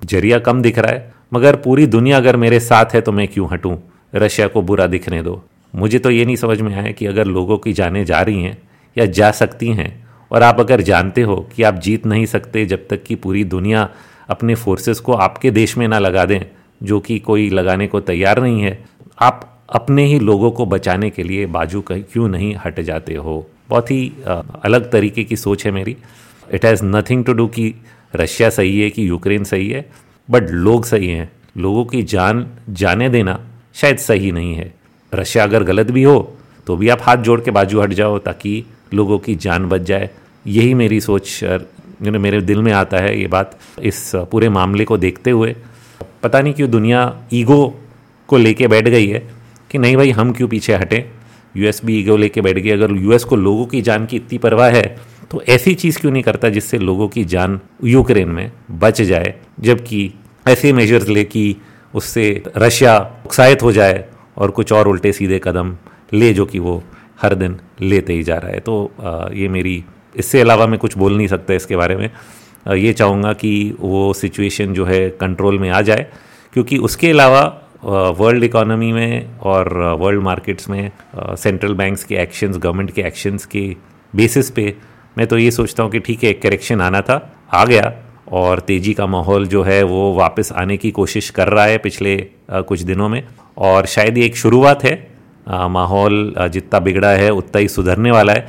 ज़रिया 0.05 0.39
कम 0.39 0.63
दिख 0.63 0.79
रहा 0.79 0.93
है। 0.93 1.15
मगर 1.35 1.57
पूरी 1.57 1.87
दुनिया 1.87 2.17
अगर 2.17 2.37
मेरे 2.37 2.61
साथ 2.61 2.95
है 2.95 3.01
तो 3.01 3.13
मैं 3.13 3.29
क्यों 3.29 3.49
हटूं? 3.51 3.77
रशिया 4.15 4.47
को 4.49 4.63
बुरा 4.63 4.87
दिखने 4.87 5.23
दो। 5.23 5.43
मुझे 5.75 5.99
तो 5.99 6.11
ये 6.11 6.25
नहीं 6.25 6.37
समझ 6.37 6.61
में 6.61 6.75
आया 6.75 6.93
कि 6.93 7.07
अगर 7.07 7.25
लोगों 7.25 7.59
की 7.59 7.73
जाने 7.73 8.05
जा 8.05 8.21
रही 8.21 8.43
हैं 8.43 8.59
या 8.99 9.07
जा 9.07 9.31
सकती 9.31 9.69
हैं 9.69 10.09
और 10.33 10.43
आप 10.43 10.61
अगर 10.61 10.81
जानते 10.81 11.23
हो 11.23 11.37
कि 11.57 11.63
आप 11.63 11.75
जीत 11.75 12.07
नहीं 12.07 12.27
सकते 12.27 12.67
जब 12.67 12.87
तक 12.91 13.03
कि 13.03 13.15
पूरी 13.15 13.45
दुनिया 13.45 13.89
अपने 14.29 14.55
फोर्सेस 14.55 15.01
को 15.01 15.13
आपके 15.13 15.51
देश 15.51 15.79
में 15.79 15.89
ना 15.89 15.99
लगा 15.99 16.25
दें, 16.25 16.41
जो 16.83 17.01
कि 17.01 17.19
कोई 17.19 17.49
लगाने 17.51 17.87
को 17.87 18.01
तैयार 18.01 18.43
नहीं 18.43 18.61
है, 18.63 18.85
आप 19.21 19.65
अपने 19.69 20.05
ही 20.05 20.19
लोगों 20.19 20.51
को 20.51 20.67
बचाने 20.67 21.11
के 21.11 21.23
लिए 21.23 21.47
बाजू 21.47 21.85
क्यों 21.93 22.29
नहीं 22.29 22.55
हट 22.65 22.81
जाते 22.81 23.15
हो? 23.15 23.47
बहुत 23.73 23.91
ही 23.91 24.01
अलग 24.65 24.91
तरीके 24.91 25.25
की 25.25 25.37
सोच 25.39 25.65
है 25.67 25.71
मेरी। 25.73 25.97
It 26.55 26.65
has 26.65 26.85
nothing 26.87 27.25
to 27.25 27.33
do 27.33 27.47
कि 27.49 27.75
रशिया 28.15 28.51
सही 28.51 28.81
है 28.81 28.91
कि 28.91 29.09
यूक्रेन 29.09 29.45
सही 29.45 29.69
है 29.71 29.85
बट 30.29 30.51
लोग 30.51 30.85
सही 30.85 31.09
हैं। 31.09 31.31
लोगों 31.57 31.85
की 31.85 32.03
जान 32.11 32.47
जाने 32.71 33.09
देना 33.11 33.39
शायद 33.75 33.99
सही 34.01 34.31
नहीं 34.33 34.55
है। 34.55 34.73
रशिया 35.13 35.45
अगर 35.45 35.63
गलत 35.65 35.91
भी 35.91 36.03
हो 36.03 36.19
तो 36.67 36.77
भी 36.77 36.89
आप 36.89 37.03
हाथ 37.03 37.17
जोड़ 37.17 37.41
के 37.41 37.51
बाजू 37.51 37.81
हट 37.81 37.93
जाओ 37.93 38.19
ताकि 38.21 38.53
लोगों 38.95 39.19
की 39.19 39.35
जान 39.37 39.69
बच 39.69 39.81
जाए। 39.83 40.11
यही 40.47 40.75
मेरी 40.75 41.01
सोच 41.01 41.43
यू 41.43 42.19
मेरे 42.19 42.41
दिल 42.43 42.63
में 42.63 42.73
आता 42.73 42.99
है 42.99 43.19
ये 43.21 43.27
बात 43.29 43.59
इस 43.83 44.11
पूरे 44.31 44.49
मामले 44.49 44.85
को 44.85 44.99
देखते 44.99 45.31
हुए। 45.31 45.55
पता 46.23 46.41
नहीं 46.41 46.55
क्यों 46.55 46.71
दुनिया 46.71 47.01
ईगो 47.33 47.63
को 48.29 48.37
लेके 48.39 48.69
बैठ 48.69 48.89
गई 48.89 49.07
है 49.09 49.23
कि 49.71 49.79
नहीं 49.79 49.97
भाई, 49.97 50.11
हम 50.11 50.33
क्यों 50.33 50.49
पीछे 50.49 50.75
हटें? 50.75 51.03
यूएस 51.55 51.81
भी 51.85 51.99
ईगो 52.01 52.17
लेके 52.17 52.41
बैठ 52.41 52.59
गई, 52.59 52.71
अगर 52.71 52.93
यूएस 52.93 53.25
को 53.25 53.37
लोगों 53.37 53.67
की 53.67 53.83
जान 53.83 54.07
की 54.07 54.17
इतनी 54.17 54.39
परवाह 54.39 54.71
है 54.71 54.97
तो 55.31 55.43
ऐसी 55.43 55.75
चीज़ 55.75 55.99
क्यों 56.01 56.13
नहीं 56.13 56.23
करता 56.23 56.49
जिससे 56.49 56.79
लोगों 56.79 57.09
की 57.09 57.25
जान 57.25 57.61
यूक्रेन 57.85 58.29
में 58.29 58.51
बच 58.71 59.01
जाए? 59.03 59.35
जबकि 59.61 60.13
ऐसे 60.49 60.73
मेजर्स 60.73 61.09
ले 61.09 61.25
कि 61.25 61.57
उससे 61.95 62.43
रशिया 62.57 62.97
उत्साहित 63.27 63.63
हो 63.63 63.73
जाए 63.73 64.05
और 64.37 64.51
कुछ 64.51 64.73
और 64.73 64.89
उल्टे 64.89 65.13
सीधे 65.13 65.41
कदम 65.45 65.77
ले 66.13 66.33
जो 66.35 66.47
कि 66.47 66.59
वो 66.59 66.83
हर 67.23 67.35
दिन 67.35 67.57
लेते 67.81 68.13
ही 68.13 68.23
जा 68.23 68.37
रहा 68.37 68.51
है। 68.51 68.61
तो 68.61 69.31
ये 69.35 69.49
मेरी, 69.49 69.85
इससे 70.17 70.41
अलावा 70.41 70.67
मैं 70.67 70.79
कुछ 70.79 70.97
बोल 70.99 71.17
नहीं 71.17 71.27
सकता 71.27 71.55
इसके 71.55 71.77
बारे 71.77 71.97
में। 71.97 72.11
ये 72.77 72.93
चाहूँगा 72.93 73.33
कि 73.33 73.77
वो 73.81 74.13
सिचुएशन 74.13 74.75
जो 74.75 74.85
है 74.85 75.09
कंट्रोल 75.11 75.59
में 75.59 75.69
आ 75.71 75.81
जाए, 75.81 76.07
क्योंकि 76.53 76.79
उसके 76.79 77.11
अलावा 77.11 77.43
वर्ल्ड 77.83 78.45
इकोनॉमी 78.45 78.93
में 78.93 79.39
और 79.41 79.73
वर्ल्ड 80.01 80.23
मार्केट्स 80.23 80.69
में 80.71 80.91
सेंट्रल 81.17 81.75
बैंक्स 81.75 82.05
के 82.05 82.17
एक्शंस 82.17 82.57
गवर्नमेंट 82.57 82.91
के 82.91 83.03
एक्शंस 83.03 83.45
के 83.47 83.65
बेसिस 84.15 84.51
पे 84.51 84.75
मैं 85.19 85.27
तो 85.27 85.39
ये 85.39 85.51
सोचता 85.51 85.83
हूँ 85.83 85.91
कि 85.91 85.99
ठीक 85.99 86.25
है, 86.25 86.31
एक 86.31 86.43
करेक्शन 86.43 86.81
आना 86.81 87.01
था, 87.01 87.47
आ 87.53 87.65
गया 87.65 87.93
और 88.33 88.61
तेज़ी 88.61 88.93
का 88.95 89.07
माहौल 89.07 89.47
जो 89.47 89.63
है 89.63 89.83
वो 89.83 90.15
वापस 90.15 90.53
आने 90.53 90.77
की 90.77 90.91
कोशिश 90.91 91.31
कर 91.31 91.49
रहा 91.49 91.65
है 91.65 91.79
पिछले 91.79 92.17
कुछ 92.51 92.81
दिनों 92.83 93.09
में 93.09 93.23
और 93.59 93.87
शायद 93.87 94.19
ये 94.19 94.27
एक 94.27 94.37
शुरुआत 94.37 94.85
है। 94.85 94.95
माहौल 95.71 96.35
जितना 96.53 96.81
बिगड़ा 96.81 97.11
है 97.11 97.31
उतना 97.33 97.61
ही 97.61 97.69
सुधरने 97.69 98.11
वाला 98.11 98.33
है, 98.33 98.47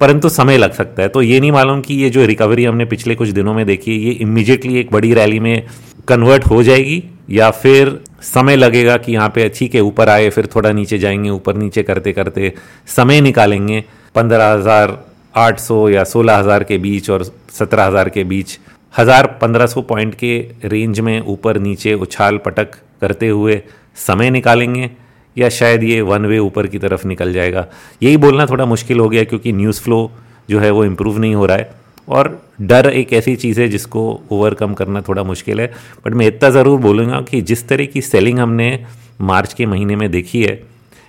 परंतु 0.00 0.28
समय 0.28 0.56
लग 0.58 0.72
सकता 0.72 1.02
है। 1.02 1.08
तो 1.08 1.22
ये 1.22 1.40
नहीं 1.40 1.52
मालूम 1.52 1.80
कि 1.80 1.94
ये 1.94 2.10
जो 2.10 2.24
रिकवरी 2.26 2.64
हमने 2.64 2.84
पिछले 2.84 3.14
कुछ 3.14 3.28
दिनों 3.30 3.54
में 3.54 3.64
देखी 3.66 3.92
है, 3.92 3.98
ये 3.98 4.12
इमिजिएटली 4.12 4.78
एक 4.80 4.92
बड़ी 4.92 5.12
रैली 5.14 5.40
में 5.40 5.66
कन्वर्ट 6.08 6.46
हो 6.46 6.62
जाएगी 6.62 7.02
या 7.30 7.50
फिर 7.52 7.98
समय 8.24 8.56
लगेगा 8.56 8.96
कि 8.96 9.12
यहाँ 9.12 9.28
पे 9.28 9.48
ठीक 9.50 9.74
है 9.74 9.80
ऊपर 9.82 10.08
आए, 10.08 10.28
फिर 10.30 10.48
थोड़ा 10.54 10.72
नीचे 10.72 10.98
जाएँगे, 10.98 11.30
ऊपर 11.30 11.56
नीचे 11.56 11.82
करते 11.82 12.12
करते 12.12 12.52
समय 12.88 13.20
निकालेंगे। 13.20 13.84
पंद्रह 14.14 14.46
हज़ार 14.46 14.98
आठ 15.36 15.60
सौ 15.60 15.88
या 15.88 16.04
सोलह 16.04 16.36
हज़ार 16.36 16.64
के 16.64 16.78
बीच 16.78 17.10
और 17.10 17.24
सत्रह 17.50 17.84
हज़ार 17.84 18.08
के 18.08 18.24
बीच, 18.24 18.58
हज़ार 18.94 19.26
पंद्रह 19.40 19.66
सौ 19.66 19.82
पॉइंट 19.82 20.14
के 20.14 20.38
रेंज 20.64 21.00
में 21.00 21.20
ऊपर 21.22 21.58
नीचे 21.58 21.94
उछाल 21.96 22.38
पटक 22.38 22.74
करते 23.00 23.28
हुए 23.28 23.60
समय 23.98 24.30
निकालेंगे, 24.30 24.90
या 25.36 25.48
शायद 25.50 25.82
ये 25.82 26.00
वन 26.02 26.26
वे 26.26 26.38
ऊपर 26.38 26.66
की 26.66 26.78
तरफ़ 26.78 27.06
निकल 27.06 27.32
जाएगा। 27.32 27.66
यही 28.02 28.16
बोलना 28.16 28.46
थोड़ा 28.46 28.64
मुश्किल 28.66 28.98
हो 29.00 29.08
गया, 29.08 29.24
क्योंकि 29.24 29.52
न्यूज़ 29.52 29.80
फ्लो 29.80 30.10
जो 30.50 30.58
है 30.60 30.70
वो 30.70 30.84
इम्प्रूव 30.84 31.18
नहीं 31.18 31.34
हो 31.34 31.46
रहा 31.46 31.56
है। 31.56 31.70
और 32.08 32.40
डर 32.60 32.86
एक 32.88 33.12
ऐसी 33.12 33.34
चीज़ 33.36 33.60
है 33.60 33.68
जिसको 33.68 34.02
ओवरकम 34.30 34.74
करना 34.74 35.00
थोड़ा 35.00 35.22
मुश्किल 35.24 35.60
है। 35.60 35.66
बट 36.06 36.14
मैं 36.14 36.26
इतना 36.26 36.50
ज़रूर 36.50 36.80
बोलूँगा 36.80 37.20
कि 37.22 37.40
जिस 37.42 37.66
तरह 37.68 37.86
की 37.86 38.00
सेलिंग 38.02 38.38
हमने 38.38 38.78
मार्च 39.22 39.52
के 39.52 39.66
महीने 39.66 39.96
में 39.96 40.10
देखी 40.10 40.42
है, 40.42 40.62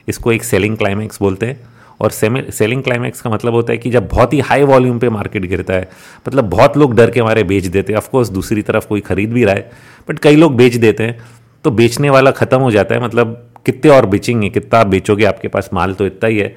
इसको 0.08 0.32
एक 0.32 0.44
सेलिंग 0.44 0.78
क्लाइमैक्स 0.78 1.22
बोलते 1.22 1.46
हैं। 1.46 1.72
और 2.02 2.12
सेलिंग 2.12 2.82
क्लाइमैक्स 2.84 3.22
का 3.22 3.30
मतलब 3.30 3.54
होता 3.54 3.72
है 3.72 3.78
कि 3.78 3.90
जब 3.90 4.08
बहुत 4.10 4.34
ही 4.34 4.40
हाई 4.42 4.64
वॉल्यूम 4.64 4.98
पे 5.00 5.10
मार्केट 5.10 5.46
गिरता 5.46 5.74
है 5.74 5.90
मतलब 6.26 6.50
बहुत 6.50 6.78
लोग 6.78 6.96
डर 6.96 7.12
के 7.12 7.24
मारे 7.24 7.44
बेच 7.44 7.66
देते 7.66 7.94
हैं। 7.94 7.98
ऑफकोर्स 7.98 8.30
दूसरी 8.30 8.62
तरफ़ 8.62 8.88
कोई 8.88 9.02
खरीद 9.02 9.34
भी 9.34 9.44
रहा 9.46 9.56
है 9.56 9.72
बट 10.08 10.20
कई 10.20 10.36
लोग 10.36 10.56
बेच 10.58 10.76
देते 10.76 11.04
हैं 11.04 11.18
तो 11.66 11.72
बेचने 11.72 12.10
वाला 12.10 12.32
ख़त्म 12.34 12.60
हो 12.60 12.72
जाता 12.72 12.96
है। 12.96 13.04
मतलब 13.04 13.50
कितने 13.66 13.92
और 13.92 14.06
बेचेंगे, 14.06 14.50
कितना 14.50 14.80
आप 14.80 14.88
बेचोगे, 14.88 15.26
आपके 15.26 15.48
पास 15.48 15.70
माल 15.74 15.94
तो 15.94 16.06
इतना 16.06 16.30
ही 16.30 16.38
है। 16.38 16.56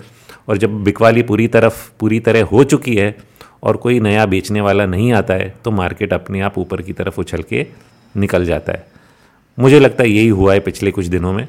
और 0.48 0.58
जब 0.58 0.82
बिकवाली 0.84 1.22
पूरी 1.22 1.46
तरफ़, 1.48 1.88
पूरी 2.00 2.20
तरह 2.20 2.44
हो 2.44 2.64
चुकी 2.64 2.94
है 2.94 3.14
और 3.62 3.76
कोई 3.76 4.00
नया 4.00 4.26
बेचने 4.26 4.60
वाला 4.60 4.86
नहीं 4.86 5.12
आता 5.12 5.34
है 5.34 5.54
तो 5.64 5.70
मार्केट 5.70 6.12
अपने 6.12 6.40
आप 6.40 6.58
ऊपर 6.58 6.82
की 6.82 6.92
तरफ़ 6.92 7.20
उछल 7.20 7.42
के 7.42 7.66
निकल 8.14 8.44
जाता 8.44 8.72
है। 8.72 8.86
मुझे 9.58 9.78
लगता 9.80 10.02
है 10.02 10.10
यही 10.10 10.28
हुआ 10.28 10.52
है 10.52 10.60
पिछले 10.60 10.90
कुछ 10.90 11.06
दिनों 11.06 11.32
में। 11.32 11.46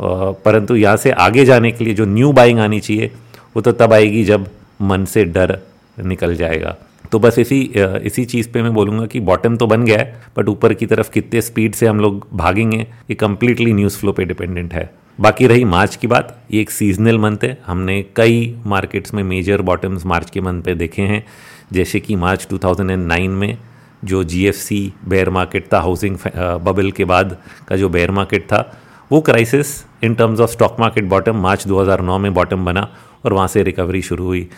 परंतु 0.00 0.76
यहाँ 0.76 0.96
से 0.96 1.10
आगे 1.12 1.44
जाने 1.44 1.70
के 1.72 1.84
लिए 1.84 1.94
जो 1.94 2.04
न्यू 2.06 2.32
बाइंग 2.32 2.58
आनी 2.58 2.80
चाहिए, 2.80 3.10
वो 3.56 3.62
तो 3.62 3.72
तब 3.72 3.92
आएगी 3.92 4.24
जब 4.24 4.46
मन 4.82 5.04
से 5.04 5.24
डर 5.26 5.58
निकल 5.98 6.34
जाएगा। 6.36 6.76
तो 7.12 7.18
बस 7.18 7.38
इसी 7.38 7.60
इसी 7.76 8.24
चीज़ 8.24 8.48
पे 8.48 8.62
मैं 8.62 8.72
बोलूँगा 8.74 9.06
कि 9.06 9.20
बॉटम 9.20 9.56
तो 9.56 9.66
बन 9.66 9.84
गया 9.84 9.98
है 9.98 10.22
बट 10.36 10.48
ऊपर 10.48 10.74
की 10.74 10.86
तरफ़ 10.86 11.10
कितने 11.10 11.40
स्पीड 11.40 11.74
से 11.74 11.86
हम 11.86 12.00
लोग 12.00 12.26
भागेंगे, 12.32 12.78
ये 12.78 13.14
कम्प्लीटली 13.14 13.72
न्यूज़ 13.72 13.98
फ्लो 13.98 14.12
पे 14.12 14.24
डिपेंडेंट 14.24 14.74
है। 14.74 14.90
बाकी 15.20 15.46
रही 15.46 15.64
मार्च 15.64 15.96
की 15.96 16.06
बात, 16.06 16.38
ये 16.50 16.60
एक 16.60 16.70
सीजनल 16.70 17.18
मंथ 17.18 17.38
है। 17.44 17.58
हमने 17.66 18.02
कई 18.16 18.56
मार्केट्स 18.66 19.14
में 19.14 19.22
मेजर 19.22 19.62
बॉटम्स 19.62 20.06
मार्च 20.06 20.30
के 20.30 20.40
मंथ 20.40 20.62
पे 20.62 20.74
देखे 20.74 21.02
हैं। 21.02 21.24
जैसे 21.72 22.00
कि 22.00 22.16
मार्च 22.16 22.46
2009 22.50 23.30
में 23.30 23.58
जो 24.04 24.22
जीएफसी 24.24 24.92
बेयर 25.08 25.30
मार्केट 25.30 25.72
था 25.72 25.80
हाउसिंग 25.80 26.16
बबल 26.36 26.90
के 26.90 27.04
बाद 27.04 27.36
का 27.68 27.76
जो 27.76 27.88
बेयर 27.88 28.10
मार्केट 28.10 28.44
था, 28.44 28.80
वो 29.12 29.20
crisis 29.20 29.84
in 30.04 30.14
terms 30.14 30.40
of 30.40 30.50
stock 30.50 30.76
market 30.80 31.04
bottom 31.04 31.36
March 31.36 31.66
2009 31.66 32.18
में 32.18 32.32
बॉटम 32.34 32.64
बना 32.64 32.88
और 33.24 33.32
वहाँ 33.32 33.48
से 33.48 33.62
रिकवरी 33.62 34.02
शुरू 34.02 34.24
हुई। 34.24 34.48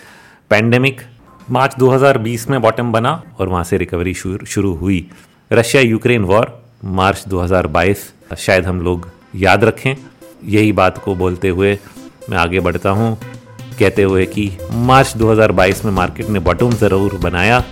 पैंडेमिक 0.51 1.01
मार्च 1.51 1.77
2020 1.79 2.49
में 2.51 2.61
बॉटम 2.63 2.93
बना 2.93 3.23
और 3.39 3.49
वहाँ 3.49 3.65
से 3.65 3.77
रिकवरी 3.77 4.15
शुरू 4.15 4.75
हुई। 4.75 5.07
रशिया 5.53 5.83
यूक्रेन 5.83 6.25
वॉर 6.25 6.63
मार्च 6.85 7.25
2022 7.29 8.13
शायद 8.39 8.67
हम 8.67 8.81
लोग 8.81 9.11
याद 9.35 9.65
रखें। 9.65 9.95
यही 10.45 10.73
बात 10.73 10.99
को 10.99 11.15
बोलते 11.15 11.49
हुए 11.49 11.79
मैं 12.31 12.39
आगे 12.39 12.61
बढ़ता 12.61 12.91
हूँ 12.91 13.17
कहते 13.79 14.03
हुए 14.03 14.25
कि 14.27 14.51
मार्च 14.89 15.13
2022 15.17 15.85
में 15.85 15.93
मार्केट 15.93 16.29
ने 16.29 16.39
बॉटम 16.39 16.71
ज़रूर 16.71 17.15
बनाया 17.19 17.63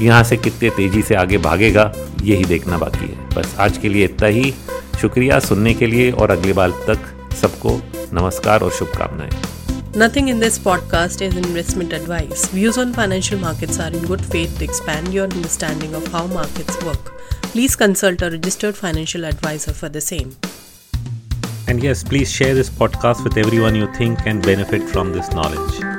यहाँ 0.00 0.22
से 0.24 0.36
कितने 0.36 0.70
तेज़ी 0.70 1.02
से 1.02 1.14
आगे 1.14 1.38
भागेगा 1.38 1.92
यही 2.22 2.44
देखना 2.44 2.78
बाकी 2.78 3.06
है 3.06 3.28
बस 3.36 3.54
आज 3.60 3.78
के 3.78 3.88
लिए 3.88 4.04
इतना 4.04 4.28
ही 4.28 4.52
शुक्रिया 5.00 5.38
सुनने 5.40 5.74
के 5.74 5.86
लिए 5.86 6.10
और 6.12 6.30
अगली 6.30 6.52
बार 6.52 6.70
तक 6.88 7.34
सबको 7.42 7.80
नमस्कार 8.12 8.62
और 8.62 8.70
शुभकामनाएँ 8.72 9.30
Nothing 9.96 10.28
in 10.28 10.40
this 10.40 10.58
podcast 10.58 11.20
is 11.22 11.36
investment 11.36 11.92
advice. 11.92 12.46
Views 12.48 12.78
on 12.78 12.92
financial 12.92 13.38
markets 13.38 13.78
are 13.78 13.90
in 13.90 14.02
good 14.04 14.24
faith 14.24 14.58
to 14.58 14.64
expand 14.64 15.14
your 15.14 15.26
understanding 15.26 15.94
of 15.94 16.08
how 16.08 16.26
markets 16.28 16.82
work. 16.82 17.12
Please 17.44 17.76
consult 17.76 18.20
a 18.22 18.30
registered 18.30 18.76
financial 18.76 19.24
advisor 19.24 19.72
for 19.74 19.88
the 19.88 20.00
same. 20.02 20.32
And 21.74 21.82
yes, 21.82 22.04
please 22.04 22.30
share 22.30 22.54
this 22.54 22.70
podcast 22.70 23.24
with 23.24 23.36
everyone 23.36 23.74
you 23.74 23.92
think 23.94 24.20
can 24.20 24.40
benefit 24.40 24.88
from 24.88 25.12
this 25.12 25.28
knowledge. 25.32 25.93